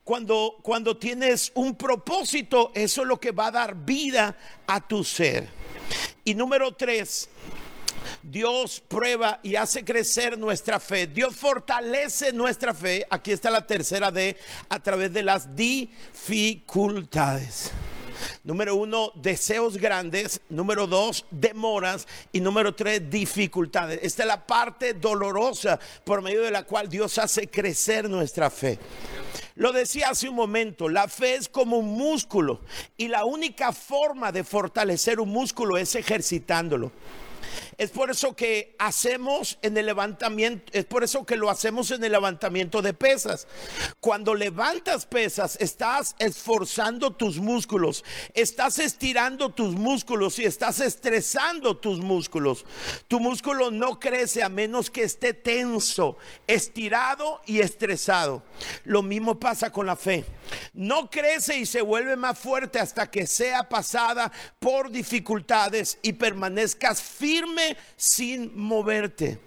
cuando, 0.05 0.55
cuando 0.61 0.95
tienes 0.95 1.51
un 1.55 1.75
propósito, 1.75 2.71
eso 2.73 3.01
es 3.01 3.07
lo 3.09 3.19
que 3.19 3.31
va 3.31 3.47
a 3.47 3.51
dar 3.51 3.75
vida 3.75 4.37
a 4.65 4.79
tu 4.79 5.03
ser. 5.03 5.49
Y 6.23 6.35
número 6.35 6.73
tres, 6.73 7.27
Dios 8.23 8.81
prueba 8.87 9.41
y 9.43 9.57
hace 9.57 9.83
crecer 9.83 10.39
nuestra 10.39 10.79
fe. 10.79 11.05
Dios 11.05 11.35
fortalece 11.35 12.31
nuestra 12.31 12.73
fe. 12.73 13.05
Aquí 13.09 13.33
está 13.33 13.51
la 13.51 13.67
tercera 13.67 14.09
D, 14.09 14.37
a 14.69 14.79
través 14.79 15.11
de 15.11 15.23
las 15.23 15.53
dificultades. 15.53 17.73
Número 18.43 18.75
uno, 18.75 19.11
deseos 19.15 19.77
grandes. 19.77 20.41
Número 20.49 20.87
dos, 20.87 21.25
demoras. 21.31 22.07
Y 22.31 22.39
número 22.39 22.75
tres, 22.75 23.09
dificultades. 23.09 23.99
Esta 24.01 24.23
es 24.23 24.27
la 24.27 24.45
parte 24.45 24.93
dolorosa 24.93 25.79
por 26.03 26.21
medio 26.21 26.41
de 26.41 26.51
la 26.51 26.63
cual 26.63 26.89
Dios 26.89 27.17
hace 27.17 27.47
crecer 27.47 28.09
nuestra 28.09 28.49
fe. 28.49 28.79
Lo 29.55 29.73
decía 29.73 30.09
hace 30.11 30.29
un 30.29 30.35
momento, 30.35 30.87
la 30.87 31.09
fe 31.09 31.35
es 31.35 31.49
como 31.49 31.77
un 31.77 31.97
músculo 31.97 32.61
y 32.95 33.09
la 33.09 33.25
única 33.25 33.73
forma 33.73 34.31
de 34.31 34.45
fortalecer 34.45 35.19
un 35.19 35.29
músculo 35.29 35.77
es 35.77 35.95
ejercitándolo. 35.95 36.93
Es 37.79 37.91
por 37.91 38.11
eso 38.11 38.35
que 38.35 38.75
hacemos 38.77 39.57
en 39.61 39.77
el 39.77 39.85
levantamiento, 39.85 40.69
es 40.73 40.83
por 40.83 41.01
eso 41.01 41.25
que 41.25 41.37
lo 41.37 41.49
hacemos 41.49 41.89
en 41.91 42.03
el 42.03 42.11
levantamiento 42.11 42.81
de 42.81 42.93
pesas. 42.93 43.47
Cuando 44.01 44.35
levantas 44.35 45.05
pesas, 45.05 45.55
estás 45.61 46.13
esforzando 46.19 47.11
tus 47.11 47.37
músculos, 47.37 48.03
estás 48.33 48.79
estirando 48.79 49.51
tus 49.51 49.75
músculos 49.75 50.39
y 50.39 50.43
estás 50.43 50.81
estresando 50.81 51.77
tus 51.77 51.99
músculos. 51.99 52.65
Tu 53.07 53.17
músculo 53.17 53.71
no 53.71 53.97
crece 53.97 54.43
a 54.43 54.49
menos 54.49 54.89
que 54.89 55.03
esté 55.03 55.33
tenso, 55.33 56.17
estirado 56.47 57.39
y 57.45 57.61
estresado. 57.61 58.43
Lo 58.83 59.03
mismo 59.03 59.39
pasa 59.39 59.71
con 59.71 59.85
la 59.85 59.95
fe. 59.95 60.25
No 60.73 61.09
crece 61.09 61.57
y 61.57 61.65
se 61.65 61.81
vuelve 61.81 62.17
más 62.17 62.37
fuerte 62.37 62.77
hasta 62.77 63.09
que 63.09 63.25
sea 63.25 63.69
pasada 63.69 64.29
por 64.59 64.91
dificultades 64.91 65.97
y 66.01 66.11
permanezcas 66.11 67.01
firme 67.01 67.68
sin 67.95 68.57
moverte. 68.57 69.39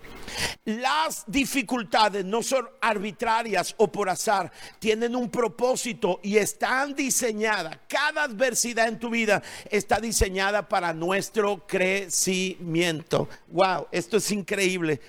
Las 0.65 1.25
dificultades 1.27 2.25
no 2.25 2.43
son 2.43 2.69
arbitrarias 2.81 3.75
o 3.77 3.91
por 3.91 4.09
azar, 4.09 4.51
tienen 4.79 5.17
un 5.17 5.31
propósito 5.31 6.21
y 6.23 6.37
están 6.37 6.95
diseñadas. 6.95 7.79
Cada 7.89 8.25
adversidad 8.25 8.89
en 8.89 8.99
tu 8.99 9.11
vida 9.11 9.43
está 9.71 10.01
diseñada 10.01 10.69
para 10.69 10.93
nuestro 10.93 11.67
crecimiento. 11.67 13.29
Wow, 13.49 13.89
esto 13.91 14.17
es 14.17 14.31
increíble. 14.31 15.01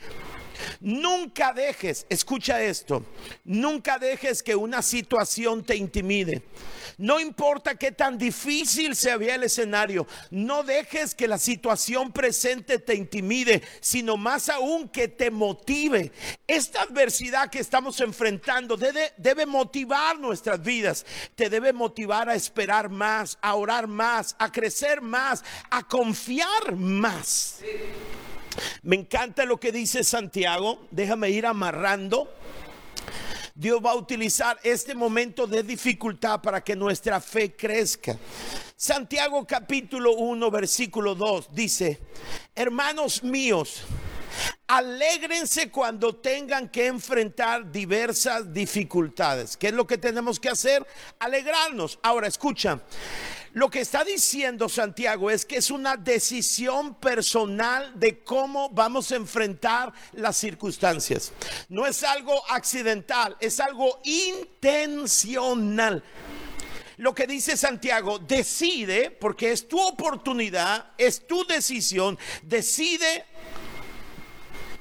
Nunca 0.80 1.54
dejes, 1.54 2.06
escucha 2.10 2.62
esto, 2.62 3.06
nunca 3.44 3.98
dejes 3.98 4.44
que 4.44 4.56
una 4.56 4.82
situación 4.82 5.64
te 5.64 5.76
intimide. 5.76 6.44
No 6.98 7.20
importa 7.20 7.76
qué 7.76 7.92
tan 7.92 8.18
difícil 8.18 8.96
se 8.96 9.14
el 9.14 9.44
escenario, 9.44 10.08
no 10.32 10.64
dejes 10.64 11.16
que 11.16 11.28
la 11.28 11.38
situación 11.38 12.12
presente 12.12 12.80
te 12.80 12.96
intimide, 12.96 13.62
sino 13.80 14.18
más 14.18 14.50
aún 14.50 14.90
que 14.90 15.08
te 15.08 15.32
motive. 15.32 16.12
Esta 16.48 16.82
adversidad 16.82 17.50
que 17.50 17.60
estamos 17.60 18.00
enfrentando 18.02 18.78
debe 18.78 19.46
motivar 19.46 20.20
nuestras 20.20 20.62
vidas, 20.62 21.06
te 21.36 21.50
debe 21.50 21.74
motivar 21.74 22.30
a 22.30 22.36
esperar 22.36 22.90
más, 22.90 23.38
a 23.42 23.56
orar 23.56 23.88
más, 23.88 24.36
a 24.40 24.52
crecer 24.52 25.02
más, 25.02 25.44
a 25.70 25.88
confiar 25.88 26.76
más. 26.76 27.60
Me 28.84 28.96
encanta 28.96 29.46
lo 29.46 29.60
que 29.60 29.72
dice 29.72 30.04
Santiago, 30.04 30.88
déjame 30.92 31.30
ir 31.30 31.46
amarrando. 31.46 32.32
Dios 33.56 33.80
va 33.86 33.92
a 33.92 33.96
utilizar 33.96 34.60
este 34.64 34.96
momento 34.96 35.46
de 35.46 35.62
dificultad 35.62 36.42
para 36.42 36.64
que 36.64 36.76
nuestra 36.76 37.22
fe 37.22 37.56
crezca. 37.56 38.18
Santiago 38.76 39.46
capítulo 39.46 40.16
1 40.16 40.52
versículo 40.52 41.14
2 41.14 41.54
dice, 41.54 42.00
hermanos 42.56 43.24
míos, 43.24 43.84
Alégrense 44.68 45.70
cuando 45.70 46.16
tengan 46.16 46.70
que 46.70 46.88
enfrentar 46.88 47.72
diversas 47.72 48.52
dificultades. 48.54 49.58
¿Qué 49.58 49.68
es 49.68 49.74
lo 49.74 49.86
que 49.86 49.98
tenemos 49.98 50.40
que 50.40 50.50
hacer? 50.50 50.86
Alegrarnos. 51.20 52.00
Ahora, 52.02 52.28
escucha, 52.28 52.82
lo 53.54 53.70
que 53.70 53.82
está 53.82 54.04
diciendo 54.04 54.68
Santiago 54.68 55.30
es 55.30 55.46
que 55.46 55.58
es 55.58 55.70
una 55.70 55.96
decisión 55.96 56.96
personal 56.96 57.92
de 58.00 58.24
cómo 58.24 58.70
vamos 58.70 59.12
a 59.12 59.16
enfrentar 59.16 59.94
las 60.14 60.38
circunstancias. 60.38 61.32
No 61.70 61.86
es 61.86 62.02
algo 62.04 62.42
accidental, 62.50 63.38
es 63.40 63.60
algo 63.60 64.02
intencional. 64.06 66.04
Lo 66.98 67.14
que 67.14 67.28
dice 67.28 67.56
Santiago, 67.56 68.18
decide, 68.18 69.12
porque 69.12 69.52
es 69.52 69.68
tu 69.68 69.80
oportunidad, 69.80 70.92
es 70.98 71.28
tu 71.28 71.46
decisión, 71.46 72.18
decide 72.42 73.26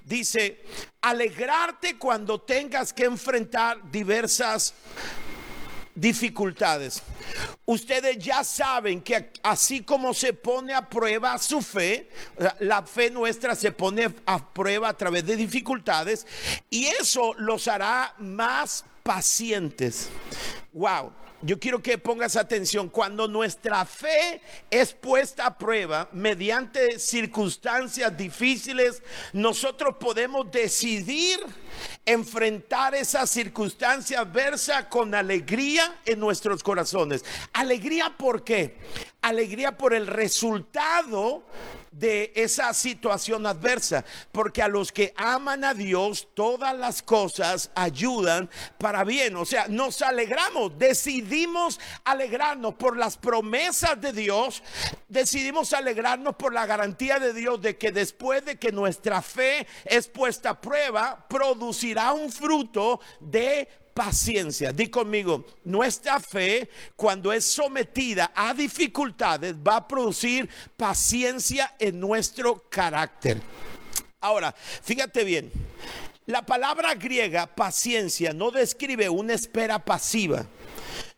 dice, 0.05 0.65
alegrarte 1.01 1.99
cuando 1.99 2.41
tengas 2.41 2.93
que 2.93 3.05
enfrentar 3.05 3.91
diversas 3.91 4.75
dificultades. 5.95 7.03
Ustedes 7.65 8.19
ya 8.19 8.45
saben 8.45 9.03
que 9.03 9.31
así 9.43 9.83
como 9.83 10.15
se 10.15 10.33
pone 10.33 10.75
a 10.75 10.89
prueba 10.89 11.39
su 11.39 11.61
fe, 11.61 12.09
la 12.61 12.83
fe 12.83 13.11
nuestra 13.11 13.55
se 13.55 13.73
pone 13.73 14.13
a 14.27 14.53
prueba 14.53 14.89
a 14.89 14.97
través 14.97 15.27
de 15.27 15.37
dificultades 15.37 16.27
y 16.71 16.87
eso 16.87 17.35
los 17.39 17.69
hará 17.69 18.15
más 18.19 18.85
pacientes. 19.03 20.09
Wow 20.73 21.22
yo 21.43 21.59
quiero 21.59 21.83
que 21.83 21.99
pongas 21.99 22.37
atención, 22.37 22.89
cuando 22.89 23.29
nuestra 23.29 23.85
fe 23.85 24.41
es 24.71 24.93
puesta 24.93 25.47
a 25.47 25.59
prueba 25.59 26.09
mediante 26.13 26.99
circunstancias 26.99 28.17
difíciles, 28.17 29.03
nosotros 29.33 29.97
podemos 29.99 30.51
decidir 30.51 31.41
enfrentar 32.07 32.95
esa 32.95 33.27
circunstancia 33.27 34.21
adversa 34.21 34.89
con 34.89 35.15
alegría 35.15 36.01
en 36.05 36.21
nuestros 36.21 36.63
corazones. 36.63 37.25
Alegría 37.53 38.15
por 38.17 38.45
qué? 38.45 38.79
Alegría 39.21 39.77
por 39.77 39.95
el 39.95 40.07
resultado 40.07 41.45
de 41.93 42.33
esa 42.35 42.73
situación 42.75 43.47
adversa, 43.47 44.05
porque 44.33 44.63
a 44.63 44.69
los 44.69 44.91
que 44.91 45.13
aman 45.17 45.63
a 45.65 45.75
Dios, 45.75 46.29
todas 46.35 46.77
las 46.77 47.03
cosas 47.03 47.71
ayudan 47.75 48.51
para 48.79 49.05
bien. 49.05 49.37
O 49.37 49.45
sea, 49.45 49.69
nos 49.69 50.03
alegramos, 50.03 50.77
decidimos 50.79 51.79
alegrarnos 52.05 52.75
por 52.75 52.97
las 52.97 53.17
promesas 53.17 54.01
de 54.01 54.13
Dios, 54.13 54.63
decidimos 55.09 55.73
alegrarnos 55.73 56.35
por 56.37 56.53
la 56.53 56.67
garantía 56.67 57.19
de 57.19 57.33
Dios 57.33 57.61
de 57.61 57.77
que 57.77 57.93
después 57.93 58.45
de 58.45 58.57
que 58.57 58.73
nuestra 58.73 59.23
fe 59.23 59.67
es 59.85 60.09
puesta 60.09 60.51
a 60.51 60.61
prueba, 60.61 61.27
producirá 61.29 62.13
un 62.13 62.33
fruto 62.33 63.01
de 63.21 63.69
paciencia. 63.95 64.73
Di 64.73 64.89
conmigo, 64.89 65.45
nuestra 65.65 66.21
fe 66.21 66.69
cuando 66.97 67.33
es 67.33 67.45
sometida 67.45 68.33
a 68.35 68.55
dificultades 68.55 69.55
va 69.55 69.77
a 69.77 69.89
producir 69.89 70.49
paciencia 70.77 71.75
en 71.79 72.01
nuestro 72.01 72.69
carácter. 72.69 73.41
Ahora, 74.21 74.55
fíjate 74.83 75.25
bien, 75.25 75.51
la 76.27 76.43
palabra 76.47 76.95
griega 76.95 77.47
paciencia 77.47 78.33
no 78.33 78.51
describe 78.51 79.09
una 79.09 79.35
espera 79.35 79.85
pasiva 79.85 80.47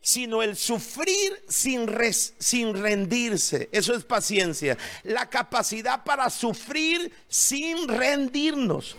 sino 0.05 0.43
el 0.43 0.55
sufrir 0.55 1.43
sin, 1.49 1.89
sin 2.39 2.75
rendirse. 2.75 3.71
Eso 3.73 3.95
es 3.95 4.05
paciencia. 4.05 4.77
La 5.03 5.31
capacidad 5.31 6.05
para 6.05 6.29
sufrir 6.29 7.11
sin 7.27 7.89
rendirnos. 7.89 8.97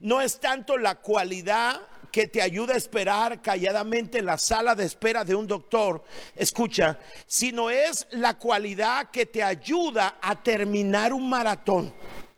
No 0.00 0.22
es 0.22 0.40
tanto 0.40 0.78
la 0.78 0.94
cualidad 0.94 1.78
que 2.10 2.26
te 2.26 2.42
ayuda 2.42 2.74
a 2.74 2.78
esperar 2.78 3.40
calladamente 3.40 4.18
en 4.18 4.26
la 4.26 4.38
sala 4.38 4.74
de 4.74 4.84
espera 4.84 5.24
de 5.24 5.34
un 5.34 5.46
doctor, 5.46 6.04
escucha, 6.36 6.98
sino 7.26 7.70
es 7.70 8.06
la 8.10 8.38
cualidad 8.38 9.10
que 9.10 9.26
te 9.26 9.42
ayuda 9.42 10.18
a 10.20 10.42
terminar 10.42 11.12
un 11.12 11.28
maratón. 11.28 11.92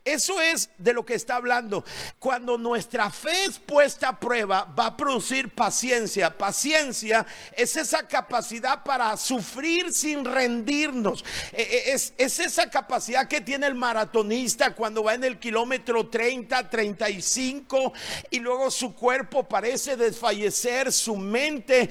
Eso 0.05 0.41
es 0.41 0.69
de 0.77 0.93
lo 0.93 1.05
que 1.05 1.13
está 1.13 1.37
hablando. 1.37 1.85
Cuando 2.19 2.57
nuestra 2.57 3.09
fe 3.09 3.45
es 3.45 3.57
puesta 3.57 4.09
a 4.09 4.19
prueba, 4.19 4.65
va 4.77 4.87
a 4.87 4.97
producir 4.97 5.49
paciencia. 5.49 6.37
Paciencia 6.37 7.25
es 7.55 7.77
esa 7.77 8.05
capacidad 8.05 8.83
para 8.83 9.15
sufrir 9.15 9.93
sin 9.93 10.25
rendirnos. 10.25 11.23
E, 11.53 11.61
e, 11.61 11.93
es, 11.93 12.13
es, 12.17 12.39
esa 12.39 12.69
capacidad 12.69 13.29
que 13.29 13.39
tiene 13.39 13.65
el 13.65 13.75
maratonista 13.75 14.75
cuando 14.75 15.03
va 15.03 15.13
en 15.13 15.23
el 15.23 15.39
kilómetro 15.39 16.09
30, 16.09 16.69
35 16.69 17.93
y 18.29 18.39
luego 18.39 18.69
su 18.71 18.93
cuerpo 18.93 19.47
parece 19.47 19.95
desfallecer, 19.95 20.91
su 20.91 21.15
mente 21.15 21.89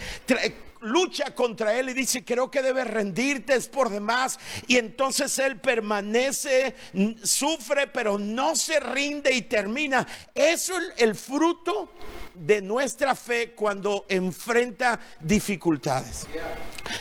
lucha 0.82 1.34
contra 1.34 1.74
él 1.78 1.88
y 1.90 1.94
dice, 1.94 2.24
creo 2.24 2.50
que 2.50 2.62
debes 2.62 2.86
rendirte, 2.86 3.54
es 3.54 3.68
por 3.68 3.88
demás. 3.90 4.38
Y 4.66 4.76
entonces 4.76 5.38
él 5.38 5.60
permanece, 5.60 6.74
sufre, 7.22 7.86
pero 7.86 8.18
no 8.18 8.56
se 8.56 8.80
rinde 8.80 9.32
y 9.34 9.42
termina. 9.42 10.06
Eso 10.34 10.78
es 10.78 10.92
el 10.98 11.14
fruto 11.14 11.90
de 12.34 12.62
nuestra 12.62 13.14
fe 13.14 13.52
cuando 13.52 14.06
enfrenta 14.08 14.98
dificultades. 15.20 16.26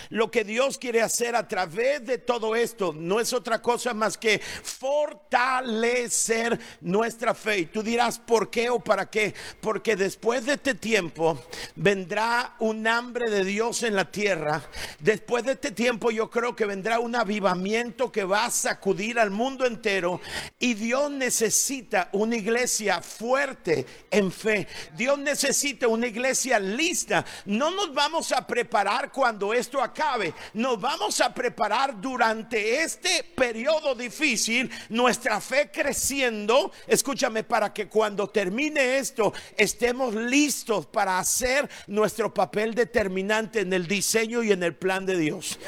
Lo 0.09 0.29
que 0.29 0.43
Dios 0.43 0.77
quiere 0.77 1.01
hacer 1.01 1.35
a 1.35 1.47
través 1.47 2.05
de 2.05 2.17
todo 2.17 2.55
esto 2.55 2.93
no 2.93 3.19
es 3.19 3.33
otra 3.33 3.61
cosa 3.61 3.93
más 3.93 4.17
que 4.17 4.39
fortalecer 4.39 6.59
nuestra 6.81 7.33
fe. 7.33 7.59
Y 7.59 7.65
tú 7.65 7.83
dirás, 7.83 8.19
¿por 8.19 8.49
qué 8.49 8.69
o 8.69 8.79
para 8.79 9.09
qué? 9.09 9.33
Porque 9.59 9.95
después 9.95 10.45
de 10.45 10.53
este 10.53 10.75
tiempo 10.75 11.43
vendrá 11.75 12.55
un 12.59 12.87
hambre 12.87 13.29
de 13.29 13.43
Dios 13.43 13.83
en 13.83 13.95
la 13.95 14.11
tierra. 14.11 14.63
Después 14.99 15.45
de 15.45 15.53
este 15.53 15.71
tiempo 15.71 16.11
yo 16.11 16.29
creo 16.29 16.55
que 16.55 16.65
vendrá 16.65 16.99
un 16.99 17.15
avivamiento 17.15 18.11
que 18.11 18.23
va 18.23 18.45
a 18.45 18.51
sacudir 18.51 19.19
al 19.19 19.31
mundo 19.31 19.65
entero. 19.65 20.21
Y 20.59 20.73
Dios 20.73 21.11
necesita 21.11 22.09
una 22.11 22.35
iglesia 22.35 23.01
fuerte 23.01 23.85
en 24.09 24.31
fe. 24.31 24.67
Dios 24.95 25.17
necesita 25.23 25.87
una 25.87 26.07
iglesia 26.07 26.59
lista. 26.59 27.25
No 27.45 27.71
nos 27.71 27.93
vamos 27.93 28.31
a 28.31 28.45
preparar 28.45 29.11
cuando 29.11 29.53
esto 29.53 29.81
acabe. 29.81 30.33
Nos 30.53 30.79
vamos 30.79 31.21
a 31.21 31.33
preparar 31.33 31.99
durante 31.99 32.81
este 32.81 33.23
periodo 33.35 33.95
difícil, 33.95 34.69
nuestra 34.89 35.39
fe 35.39 35.71
creciendo. 35.71 36.71
Escúchame, 36.87 37.43
para 37.43 37.73
que 37.73 37.87
cuando 37.87 38.29
termine 38.29 38.97
esto 38.97 39.33
estemos 39.57 40.13
listos 40.13 40.85
para 40.85 41.19
hacer 41.19 41.69
nuestro 41.87 42.33
papel 42.33 42.73
determinante 42.75 43.61
en 43.61 43.73
el 43.73 43.87
diseño 43.87 44.43
y 44.43 44.51
en 44.51 44.63
el 44.63 44.75
plan 44.75 45.05
de 45.05 45.17
Dios. 45.17 45.59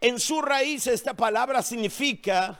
En 0.00 0.20
su 0.20 0.40
raíz 0.40 0.86
esta 0.86 1.14
palabra 1.14 1.62
significa 1.62 2.58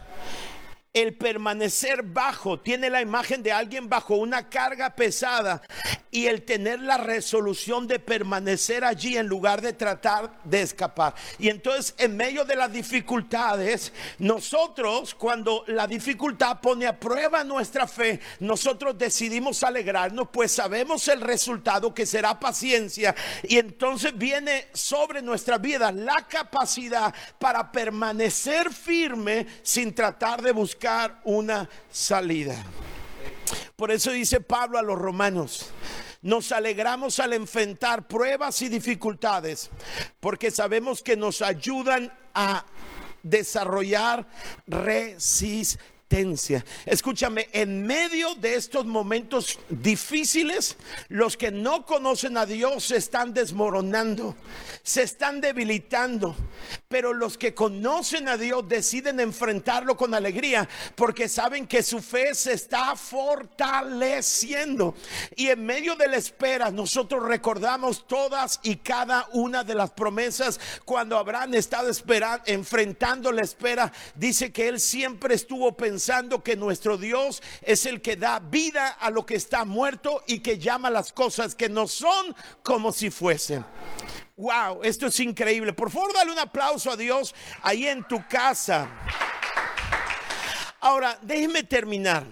el 0.99 1.15
permanecer 1.15 2.03
bajo, 2.03 2.59
tiene 2.59 2.91
la 2.91 3.01
imagen 3.01 3.43
de 3.43 3.53
alguien 3.53 3.89
bajo 3.89 4.17
una 4.17 4.49
carga 4.49 4.91
pesada 4.97 5.63
y 6.11 6.27
el 6.27 6.43
tener 6.43 6.81
la 6.81 6.99
resolución 6.99 7.87
de 7.87 7.99
permanecer 7.99 8.85
allí 8.85 9.17
en 9.17 9.27
lugar 9.27 9.61
de 9.61 9.73
tratar 9.73 10.41
de 10.45 10.63
escapar. 10.63 11.15
Y 11.39 11.49
entonces 11.51 11.95
en 11.99 12.17
medio 12.17 12.45
de 12.45 12.57
las 12.57 12.73
dificultades, 12.73 13.93
nosotros 14.19 15.15
cuando 15.15 15.65
la 15.69 15.87
dificultad 15.87 16.61
pone 16.61 16.87
a 16.87 16.99
prueba 16.99 17.45
nuestra 17.45 17.87
fe, 17.87 18.21
nosotros 18.41 18.99
decidimos 18.99 19.63
alegrarnos, 19.63 20.29
pues 20.33 20.53
sabemos 20.53 21.07
el 21.09 21.21
resultado 21.21 21.95
que 21.95 22.07
será 22.07 22.41
paciencia. 22.41 23.15
Y 23.45 23.59
entonces 23.59 24.17
viene 24.17 24.67
sobre 24.73 25.23
nuestra 25.23 25.59
vida 25.59 25.93
la 25.93 26.27
capacidad 26.27 27.15
para 27.39 27.71
permanecer 27.71 28.73
firme 28.73 29.47
sin 29.63 29.95
tratar 29.95 30.43
de 30.43 30.53
buscar 30.53 30.88
una 31.25 31.69
salida. 31.91 32.57
Por 33.77 33.91
eso 33.91 34.11
dice 34.11 34.41
Pablo 34.41 34.79
a 34.79 34.83
los 34.83 34.99
romanos, 34.99 35.71
nos 36.23 36.51
alegramos 36.53 37.21
al 37.21 37.33
enfrentar 37.33 38.09
pruebas 38.09 38.61
y 38.63 38.69
dificultades, 38.69 39.71
porque 40.21 40.51
sabemos 40.51 41.03
que 41.03 41.17
nos 41.17 41.43
ayudan 41.43 42.13
a 42.35 42.65
desarrollar 43.23 44.27
resistencia 44.67 45.98
Escúchame, 46.87 47.49
en 47.53 47.87
medio 47.87 48.35
de 48.35 48.55
estos 48.55 48.87
momentos 48.87 49.59
difíciles, 49.69 50.77
los 51.09 51.37
que 51.37 51.51
no 51.51 51.85
conocen 51.85 52.39
a 52.39 52.47
Dios 52.47 52.85
se 52.85 52.97
están 52.97 53.35
desmoronando, 53.35 54.35
se 54.83 55.03
están 55.03 55.43
debilitando, 55.43 56.35
pero 56.89 57.13
los 57.13 57.37
que 57.37 57.53
conocen 57.53 58.27
a 58.29 58.39
Dios 58.39 58.67
deciden 58.67 59.21
enfrentarlo 59.21 59.99
con 59.99 60.15
alegría 60.15 60.67
porque 60.95 61.29
saben 61.29 61.67
que 61.67 61.83
su 61.83 62.01
fe 62.01 62.35
se 62.35 62.55
está 62.55 62.97
fortaleciendo. 62.97 64.95
Y 65.37 65.49
en 65.49 65.67
medio 65.67 65.95
de 65.95 66.09
la 66.09 66.17
espera, 66.17 66.71
nosotros 66.71 67.23
recordamos 67.25 68.07
todas 68.07 68.61
y 68.63 68.77
cada 68.77 69.29
una 69.35 69.63
de 69.63 69.75
las 69.75 69.91
promesas 69.91 70.59
cuando 70.87 71.19
Abraham 71.19 71.53
estado 71.55 71.91
esperando, 71.91 72.45
enfrentando 72.47 73.31
la 73.31 73.43
espera, 73.43 73.93
dice 74.15 74.51
que 74.51 74.69
él 74.69 74.81
siempre 74.81 75.35
estuvo 75.35 75.77
pensando 75.77 75.98
pensando 75.99 76.45
que 76.45 76.55
nuestro 76.55 76.97
Dios 76.97 77.43
es 77.61 77.85
el 77.85 78.01
que 78.01 78.15
da 78.15 78.39
vida 78.39 78.87
a 78.87 79.11
lo 79.11 79.27
que 79.27 79.35
está 79.35 79.65
muerto 79.65 80.23
y 80.29 80.39
que 80.39 80.57
llama 80.57 80.91
las 80.91 81.13
cosas 81.13 81.57
que 81.57 81.69
no 81.69 81.89
son 81.89 82.37
como 82.63 82.93
si 82.93 83.11
fuesen. 83.11 83.65
Wow, 84.37 84.85
esto 84.85 85.09
es 85.09 85.19
increíble. 85.19 85.73
Por 85.73 85.91
favor, 85.91 86.15
dale 86.15 86.31
un 86.31 86.39
aplauso 86.39 86.93
a 86.93 86.97
Dios 86.97 87.35
ahí 87.63 87.89
en 87.89 88.07
tu 88.07 88.25
casa. 88.29 88.89
Ahora, 90.79 91.19
déjeme 91.23 91.65
terminar. 91.65 92.25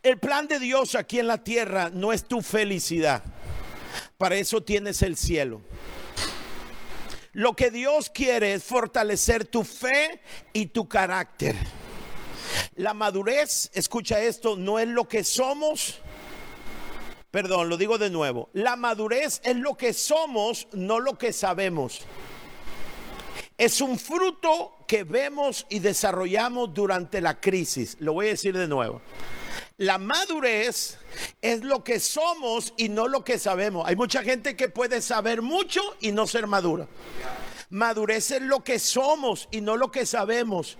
El 0.00 0.20
plan 0.20 0.46
de 0.46 0.60
Dios 0.60 0.94
aquí 0.94 1.18
en 1.18 1.26
la 1.26 1.42
tierra 1.42 1.90
no 1.92 2.12
es 2.12 2.22
tu 2.22 2.42
felicidad. 2.42 3.24
Para 4.16 4.36
eso 4.36 4.62
tienes 4.62 5.02
el 5.02 5.16
cielo. 5.16 5.62
Lo 7.32 7.54
que 7.54 7.72
Dios 7.72 8.08
quiere 8.08 8.54
es 8.54 8.62
fortalecer 8.62 9.46
tu 9.46 9.64
fe 9.64 10.20
y 10.52 10.66
tu 10.66 10.88
carácter. 10.88 11.56
La 12.76 12.94
madurez, 12.94 13.70
escucha 13.74 14.20
esto, 14.20 14.56
no 14.56 14.78
es 14.78 14.88
lo 14.88 15.08
que 15.08 15.24
somos. 15.24 16.00
Perdón, 17.30 17.68
lo 17.68 17.76
digo 17.76 17.98
de 17.98 18.10
nuevo. 18.10 18.48
La 18.52 18.76
madurez 18.76 19.40
es 19.44 19.56
lo 19.56 19.76
que 19.76 19.92
somos, 19.92 20.68
no 20.72 21.00
lo 21.00 21.18
que 21.18 21.32
sabemos. 21.32 22.02
Es 23.58 23.80
un 23.80 23.98
fruto 23.98 24.74
que 24.86 25.04
vemos 25.04 25.66
y 25.68 25.78
desarrollamos 25.78 26.74
durante 26.74 27.20
la 27.20 27.40
crisis. 27.40 27.96
Lo 28.00 28.12
voy 28.12 28.26
a 28.26 28.30
decir 28.30 28.56
de 28.56 28.68
nuevo. 28.68 29.00
La 29.78 29.98
madurez 29.98 30.98
es 31.42 31.64
lo 31.64 31.82
que 31.82 31.98
somos 31.98 32.72
y 32.76 32.88
no 32.88 33.08
lo 33.08 33.24
que 33.24 33.38
sabemos. 33.38 33.86
Hay 33.88 33.96
mucha 33.96 34.22
gente 34.22 34.56
que 34.56 34.68
puede 34.68 35.02
saber 35.02 35.42
mucho 35.42 35.80
y 36.00 36.12
no 36.12 36.28
ser 36.28 36.46
madura. 36.46 36.86
Madurez 37.74 38.30
es 38.30 38.40
lo 38.40 38.62
que 38.62 38.78
somos 38.78 39.48
y 39.50 39.60
no 39.60 39.76
lo 39.76 39.90
que 39.90 40.06
sabemos. 40.06 40.78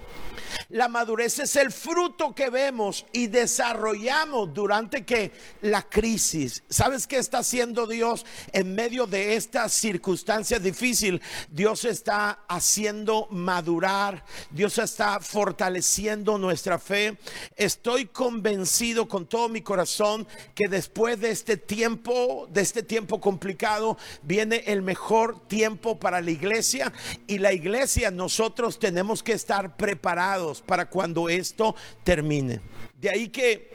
La 0.69 0.87
madurez 0.87 1.41
es 1.41 1.57
el 1.57 1.73
fruto 1.73 2.37
que 2.37 2.51
vemos 2.51 3.05
y 3.11 3.27
desarrollamos 3.27 4.55
durante 4.55 5.05
que 5.05 5.33
la 5.63 5.83
crisis. 5.83 6.63
¿Sabes 6.69 7.09
qué 7.09 7.19
está 7.19 7.39
haciendo 7.39 7.89
Dios 7.89 8.25
en 8.53 8.77
medio 8.77 9.09
de 9.09 9.35
esta 9.35 9.69
circunstancia 9.69 10.61
difícil? 10.61 11.21
Dios 11.51 11.85
está 11.85 12.45
haciendo 12.47 13.27
madurar, 13.29 14.25
Dios 14.53 14.79
está 14.79 15.19
fortaleciendo 15.19 16.39
nuestra 16.39 16.79
fe. 16.79 17.19
Estoy 17.57 18.07
convencido 18.07 19.09
con 19.09 19.27
todo 19.27 19.49
mi 19.49 19.63
corazón 19.63 20.29
que 20.55 20.69
después 20.69 21.19
de 21.19 21.33
este 21.33 21.57
tiempo, 21.57 22.47
de 22.51 22.61
este 22.61 22.85
tiempo 22.85 23.21
complicado, 23.21 23.99
viene 24.23 24.63
el 24.67 24.83
mejor 24.83 25.41
tiempo 25.49 25.99
para 25.99 26.21
la 26.21 26.31
iglesia 26.31 26.84
y 27.27 27.39
la 27.39 27.53
iglesia 27.53 28.11
nosotros 28.11 28.79
tenemos 28.79 29.23
que 29.23 29.33
estar 29.33 29.77
preparados 29.77 30.61
para 30.61 30.89
cuando 30.89 31.29
esto 31.29 31.75
termine. 32.03 32.61
De 33.01 33.11
ahí 33.11 33.29
que, 33.29 33.71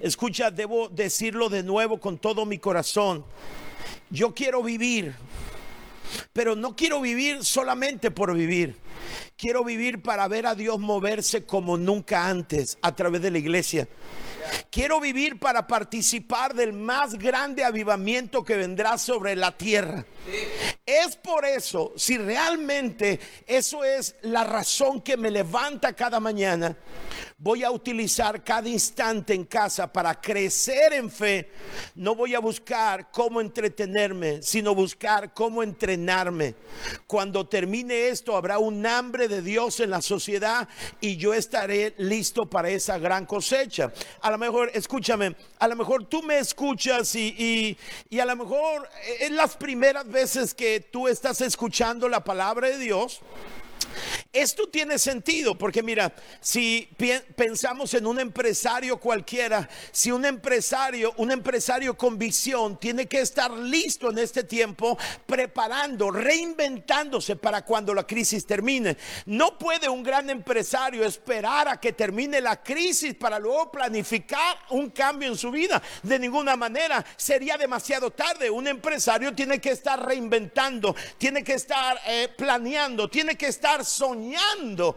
escucha, 0.00 0.50
debo 0.50 0.88
decirlo 0.88 1.48
de 1.48 1.62
nuevo 1.62 1.98
con 1.98 2.18
todo 2.18 2.44
mi 2.44 2.58
corazón. 2.58 3.24
Yo 4.10 4.34
quiero 4.34 4.62
vivir, 4.62 5.14
pero 6.32 6.54
no 6.54 6.76
quiero 6.76 7.00
vivir 7.00 7.44
solamente 7.44 8.10
por 8.10 8.34
vivir. 8.34 8.76
Quiero 9.36 9.64
vivir 9.64 10.02
para 10.02 10.28
ver 10.28 10.46
a 10.46 10.54
Dios 10.54 10.78
moverse 10.78 11.44
como 11.44 11.76
nunca 11.76 12.28
antes 12.28 12.78
a 12.82 12.94
través 12.94 13.22
de 13.22 13.30
la 13.30 13.38
iglesia. 13.38 13.88
Quiero 14.70 15.00
vivir 15.00 15.38
para 15.38 15.66
participar 15.66 16.54
del 16.54 16.72
más 16.72 17.14
grande 17.14 17.64
avivamiento 17.64 18.44
que 18.44 18.56
vendrá 18.56 18.98
sobre 18.98 19.36
la 19.36 19.56
tierra. 19.56 20.04
Es 20.86 21.16
por 21.16 21.44
eso, 21.44 21.92
si 21.96 22.18
realmente 22.18 23.20
eso 23.46 23.84
es 23.84 24.16
la 24.22 24.44
razón 24.44 25.00
que 25.00 25.16
me 25.16 25.30
levanta 25.30 25.92
cada 25.92 26.20
mañana, 26.20 26.76
voy 27.36 27.64
a 27.64 27.70
utilizar 27.70 28.42
cada 28.44 28.68
instante 28.68 29.34
en 29.34 29.44
casa 29.44 29.92
para 29.92 30.20
crecer 30.20 30.92
en 30.92 31.10
fe. 31.10 31.50
No 31.94 32.14
voy 32.14 32.34
a 32.34 32.38
buscar 32.38 33.10
cómo 33.10 33.40
entretenerme, 33.40 34.40
sino 34.42 34.74
buscar 34.74 35.34
cómo 35.34 35.62
entrenarme. 35.62 36.54
Cuando 37.06 37.46
termine 37.46 38.08
esto, 38.08 38.36
habrá 38.36 38.58
un 38.58 38.86
hambre 38.86 39.28
de 39.28 39.42
Dios 39.42 39.80
en 39.80 39.90
la 39.90 40.00
sociedad 40.00 40.68
y 41.00 41.16
yo 41.16 41.34
estaré 41.34 41.94
listo 41.98 42.46
para 42.46 42.70
esa 42.70 42.98
gran 42.98 43.26
cosecha. 43.26 43.92
A 44.20 44.30
lo 44.30 44.38
mejor, 44.38 44.70
escúchame, 44.72 45.34
a 45.58 45.68
lo 45.68 45.76
mejor 45.76 46.04
tú 46.04 46.22
me 46.22 46.38
escuchas 46.38 47.14
y, 47.14 47.76
y, 48.10 48.18
a 48.20 48.24
lo 48.24 48.36
mejor 48.36 48.88
es 49.20 49.30
las 49.30 49.56
primeras 49.56 50.08
veces 50.08 50.54
que 50.54 50.80
tú 50.80 51.08
estás 51.08 51.40
escuchando 51.40 52.08
la 52.08 52.22
palabra 52.24 52.68
de 52.68 52.78
Dios. 52.78 53.20
Esto 54.34 54.68
tiene 54.68 54.98
sentido, 54.98 55.56
porque 55.56 55.80
mira, 55.80 56.12
si 56.40 56.88
pensamos 57.36 57.94
en 57.94 58.04
un 58.04 58.18
empresario 58.18 58.98
cualquiera, 58.98 59.68
si 59.92 60.10
un 60.10 60.24
empresario, 60.24 61.14
un 61.18 61.30
empresario 61.30 61.96
con 61.96 62.18
visión, 62.18 62.78
tiene 62.78 63.06
que 63.06 63.20
estar 63.20 63.52
listo 63.52 64.10
en 64.10 64.18
este 64.18 64.42
tiempo, 64.42 64.98
preparando, 65.24 66.10
reinventándose 66.10 67.36
para 67.36 67.64
cuando 67.64 67.94
la 67.94 68.04
crisis 68.04 68.44
termine. 68.44 68.96
No 69.26 69.56
puede 69.56 69.88
un 69.88 70.02
gran 70.02 70.28
empresario 70.28 71.04
esperar 71.04 71.68
a 71.68 71.78
que 71.78 71.92
termine 71.92 72.40
la 72.40 72.60
crisis 72.60 73.14
para 73.14 73.38
luego 73.38 73.70
planificar 73.70 74.58
un 74.70 74.90
cambio 74.90 75.28
en 75.28 75.38
su 75.38 75.52
vida. 75.52 75.80
De 76.02 76.18
ninguna 76.18 76.56
manera, 76.56 77.04
sería 77.16 77.56
demasiado 77.56 78.10
tarde. 78.10 78.50
Un 78.50 78.66
empresario 78.66 79.32
tiene 79.32 79.60
que 79.60 79.70
estar 79.70 80.04
reinventando, 80.04 80.96
tiene 81.18 81.44
que 81.44 81.54
estar 81.54 82.00
eh, 82.08 82.28
planeando, 82.36 83.08
tiene 83.08 83.36
que 83.36 83.46
estar 83.46 83.84
soñando 83.84 84.23
soñando 84.24 84.96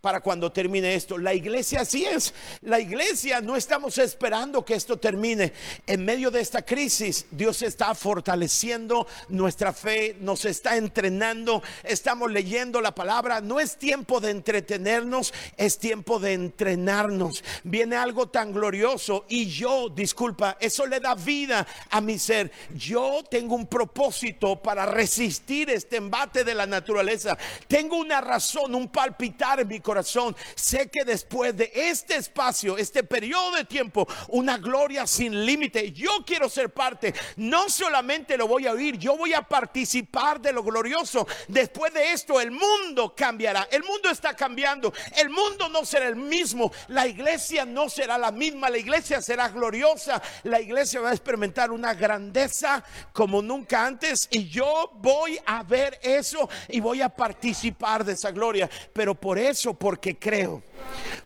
para 0.00 0.20
cuando 0.20 0.50
termine 0.50 0.94
esto. 0.94 1.18
La 1.18 1.34
iglesia 1.34 1.82
así 1.82 2.04
es. 2.04 2.32
La 2.62 2.80
iglesia 2.80 3.40
no 3.40 3.56
estamos 3.56 3.98
esperando 3.98 4.64
que 4.64 4.74
esto 4.74 4.98
termine. 4.98 5.52
En 5.86 6.04
medio 6.04 6.30
de 6.30 6.40
esta 6.40 6.62
crisis, 6.62 7.26
Dios 7.30 7.62
está 7.62 7.94
fortaleciendo 7.94 9.06
nuestra 9.28 9.72
fe, 9.72 10.16
nos 10.20 10.44
está 10.44 10.76
entrenando, 10.76 11.62
estamos 11.82 12.30
leyendo 12.30 12.80
la 12.80 12.94
palabra. 12.94 13.40
No 13.40 13.60
es 13.60 13.76
tiempo 13.76 14.20
de 14.20 14.30
entretenernos, 14.30 15.34
es 15.56 15.78
tiempo 15.78 16.18
de 16.18 16.32
entrenarnos. 16.32 17.44
Viene 17.64 17.96
algo 17.96 18.28
tan 18.28 18.52
glorioso 18.52 19.26
y 19.28 19.46
yo, 19.46 19.88
disculpa, 19.88 20.56
eso 20.60 20.86
le 20.86 21.00
da 21.00 21.14
vida 21.14 21.66
a 21.90 22.00
mi 22.00 22.18
ser. 22.18 22.50
Yo 22.74 23.22
tengo 23.30 23.54
un 23.54 23.66
propósito 23.66 24.56
para 24.62 24.86
resistir 24.86 25.68
este 25.70 25.96
embate 25.96 26.44
de 26.44 26.54
la 26.54 26.66
naturaleza. 26.66 27.36
Tengo 27.68 27.96
una 27.96 28.20
razón, 28.20 28.74
un 28.74 28.88
palpitar 28.88 29.60
en 29.60 29.68
mi 29.68 29.80
corazón 29.80 29.89
corazón, 29.90 30.36
sé 30.54 30.88
que 30.88 31.04
después 31.04 31.56
de 31.56 31.68
este 31.74 32.14
espacio, 32.14 32.78
este 32.78 33.02
periodo 33.02 33.56
de 33.56 33.64
tiempo, 33.64 34.06
una 34.28 34.56
gloria 34.56 35.04
sin 35.04 35.44
límite, 35.44 35.90
yo 35.90 36.10
quiero 36.24 36.48
ser 36.48 36.70
parte, 36.70 37.12
no 37.34 37.68
solamente 37.68 38.36
lo 38.36 38.46
voy 38.46 38.68
a 38.68 38.72
oír, 38.72 38.98
yo 38.98 39.16
voy 39.16 39.34
a 39.34 39.42
participar 39.42 40.40
de 40.40 40.52
lo 40.52 40.62
glorioso. 40.62 41.26
Después 41.48 41.92
de 41.92 42.12
esto, 42.12 42.40
el 42.40 42.52
mundo 42.52 43.16
cambiará, 43.16 43.66
el 43.72 43.82
mundo 43.82 44.10
está 44.10 44.36
cambiando, 44.36 44.92
el 45.16 45.28
mundo 45.28 45.68
no 45.68 45.84
será 45.84 46.06
el 46.06 46.14
mismo, 46.14 46.70
la 46.86 47.08
iglesia 47.08 47.64
no 47.64 47.88
será 47.88 48.16
la 48.16 48.30
misma, 48.30 48.70
la 48.70 48.78
iglesia 48.78 49.20
será 49.20 49.48
gloriosa, 49.48 50.22
la 50.44 50.60
iglesia 50.60 51.00
va 51.00 51.10
a 51.10 51.14
experimentar 51.14 51.72
una 51.72 51.94
grandeza 51.94 52.84
como 53.12 53.42
nunca 53.42 53.84
antes. 53.84 54.28
Y 54.30 54.48
yo 54.48 54.92
voy 55.02 55.40
a 55.46 55.64
ver 55.64 55.98
eso 56.00 56.48
y 56.68 56.78
voy 56.78 57.02
a 57.02 57.08
participar 57.08 58.04
de 58.04 58.12
esa 58.12 58.30
gloria, 58.30 58.70
pero 58.92 59.16
por 59.16 59.36
eso 59.36 59.74
porque 59.80 60.14
creo 60.18 60.62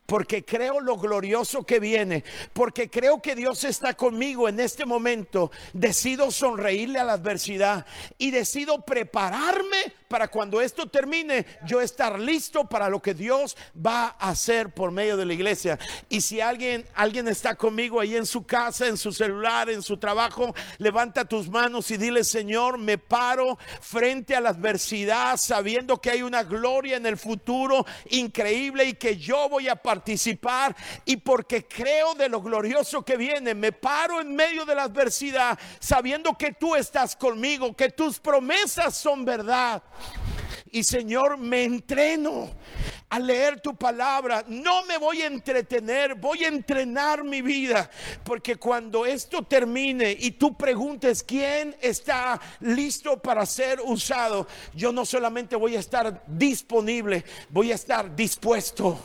porque 0.07 0.45
creo 0.45 0.81
lo 0.81 0.97
glorioso 0.97 1.65
que 1.65 1.81
viene, 1.81 2.25
porque 2.53 2.91
creo 2.91 3.23
que 3.23 3.35
Dios 3.35 3.65
está 3.65 3.95
conmigo 3.95 4.49
en 4.49 4.61
este 4.61 4.85
momento, 4.85 5.51
decido 5.73 6.31
sonreírle 6.31 6.99
a 6.99 7.05
la 7.05 7.15
adversidad 7.15 7.87
y 8.19 8.31
decido 8.31 8.85
prepararme 8.85 9.93
para 10.09 10.29
cuando 10.29 10.61
esto 10.61 10.87
termine, 10.87 11.45
yo 11.67 11.81
estar 11.81 12.21
listo 12.21 12.69
para 12.69 12.89
lo 12.89 13.03
que 13.03 13.15
Dios 13.15 13.57
va 13.85 14.15
a 14.19 14.31
hacer 14.31 14.73
por 14.73 14.93
medio 14.93 15.17
de 15.17 15.27
la 15.27 15.33
iglesia. 15.33 15.79
Y 16.09 16.21
si 16.21 16.41
alguien 16.41 16.87
alguien 16.95 17.27
está 17.27 17.57
conmigo 17.57 17.99
ahí 17.99 18.15
en 18.15 18.27
su 18.27 18.47
casa, 18.47 18.87
en 18.87 18.97
su 18.97 19.13
celular, 19.13 19.71
en 19.71 19.83
su 19.83 19.97
trabajo, 19.97 20.55
levanta 20.79 21.25
tus 21.25 21.49
manos 21.49 21.91
y 21.91 21.97
dile, 21.97 22.23
"Señor, 22.23 22.79
me 22.79 22.97
paro 22.97 23.59
frente 23.81 24.37
a 24.37 24.41
la 24.41 24.51
adversidad 24.51 25.37
sabiendo 25.37 26.01
que 26.01 26.11
hay 26.11 26.23
una 26.23 26.45
gloria 26.45 26.97
en 26.97 27.07
el 27.07 27.17
futuro 27.17 27.85
increíble 28.11 28.85
y 28.85 28.95
que 28.95 29.17
voy 29.49 29.69
a 29.69 29.77
participar 29.77 30.75
y 31.05 31.17
porque 31.17 31.67
creo 31.67 32.15
de 32.15 32.29
lo 32.29 32.41
glorioso 32.41 33.05
que 33.05 33.17
viene, 33.17 33.55
me 33.55 33.73
paro 33.73 34.21
en 34.21 34.35
medio 34.35 34.65
de 34.65 34.75
la 34.75 34.85
adversidad 34.85 35.59
sabiendo 35.79 36.37
que 36.37 36.53
tú 36.53 36.75
estás 36.75 37.17
conmigo, 37.17 37.75
que 37.75 37.91
tus 37.91 38.19
promesas 38.19 38.97
son 38.97 39.25
verdad. 39.25 39.83
Y 40.71 40.83
Señor, 40.83 41.39
me 41.39 41.63
entreno 41.63 42.51
a 43.09 43.21
leer 43.21 43.61
tu 43.61 43.77
palabra. 43.77 44.45
No 44.49 44.85
me 44.87 44.99
voy 44.99 45.23
a 45.23 45.29
entretener, 45.29 46.17
voy 46.17 46.43
a 46.43 46.49
entrenar 46.49 47.23
mi 47.23 47.43
vida. 47.43 47.89
Porque 48.25 48.57
cuando 48.57 49.07
esto 49.07 49.45
termine 49.45 50.17
y 50.19 50.33
tú 50.33 50.57
preguntes 50.57 51.23
quién 51.23 51.77
está 51.81 52.41
listo 52.59 53.23
para 53.23 53.47
ser 53.47 53.81
usado, 53.81 54.49
yo 54.75 54.91
no 54.91 55.07
solamente 55.07 55.55
voy 55.55 55.77
a 55.77 55.79
estar 55.79 56.25
disponible, 56.27 57.25
voy 57.51 57.71
a 57.71 57.77
estar 57.77 58.17
dispuesto 58.17 58.99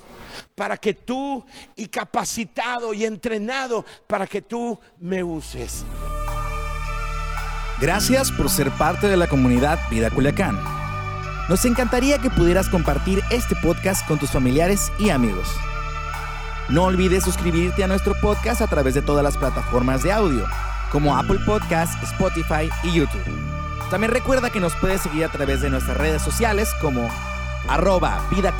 para 0.55 0.77
que 0.77 0.93
tú 0.93 1.45
y 1.75 1.87
capacitado 1.87 2.93
y 2.93 3.05
entrenado 3.05 3.85
para 4.07 4.27
que 4.27 4.41
tú 4.41 4.79
me 4.99 5.23
uses. 5.23 5.85
Gracias 7.79 8.31
por 8.31 8.49
ser 8.49 8.71
parte 8.71 9.07
de 9.07 9.15
la 9.15 9.27
comunidad 9.27 9.79
Vida 9.89 10.09
Culiacán. 10.09 10.59
Nos 11.47 11.65
encantaría 11.65 12.19
que 12.19 12.29
pudieras 12.29 12.67
compartir 12.69 13.23
este 13.31 13.55
podcast 13.55 14.05
con 14.07 14.19
tus 14.19 14.29
familiares 14.29 14.91
y 14.99 15.09
amigos. 15.09 15.47
No 16.67 16.83
olvides 16.83 17.23
suscribirte 17.23 17.83
a 17.83 17.87
nuestro 17.87 18.13
podcast 18.21 18.61
a 18.61 18.67
través 18.67 18.93
de 18.93 19.01
todas 19.01 19.23
las 19.23 19.37
plataformas 19.37 20.03
de 20.03 20.11
audio, 20.11 20.45
como 20.91 21.17
Apple 21.17 21.39
Podcast, 21.45 22.01
Spotify 22.03 22.69
y 22.83 22.91
YouTube. 22.91 23.25
También 23.89 24.11
recuerda 24.11 24.51
que 24.51 24.59
nos 24.59 24.75
puedes 24.75 25.01
seguir 25.01 25.25
a 25.25 25.31
través 25.31 25.61
de 25.61 25.71
nuestras 25.71 25.97
redes 25.97 26.21
sociales 26.21 26.69
como 26.79 27.09
arroba 27.67 28.21
Vida 28.29 28.53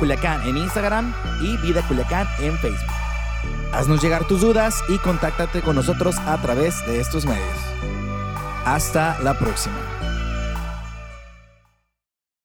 en 0.44 0.56
Instagram 0.56 1.12
y 1.40 1.56
Vida 1.58 1.82
Culiacán 1.86 2.28
en 2.38 2.58
Facebook. 2.58 2.92
Haznos 3.72 4.02
llegar 4.02 4.24
tus 4.24 4.40
dudas 4.40 4.82
y 4.88 4.98
contáctate 4.98 5.62
con 5.62 5.76
nosotros 5.76 6.18
a 6.18 6.36
través 6.38 6.84
de 6.86 7.00
estos 7.00 7.24
medios. 7.24 7.58
Hasta 8.64 9.18
la 9.20 9.38
próxima. 9.38 9.99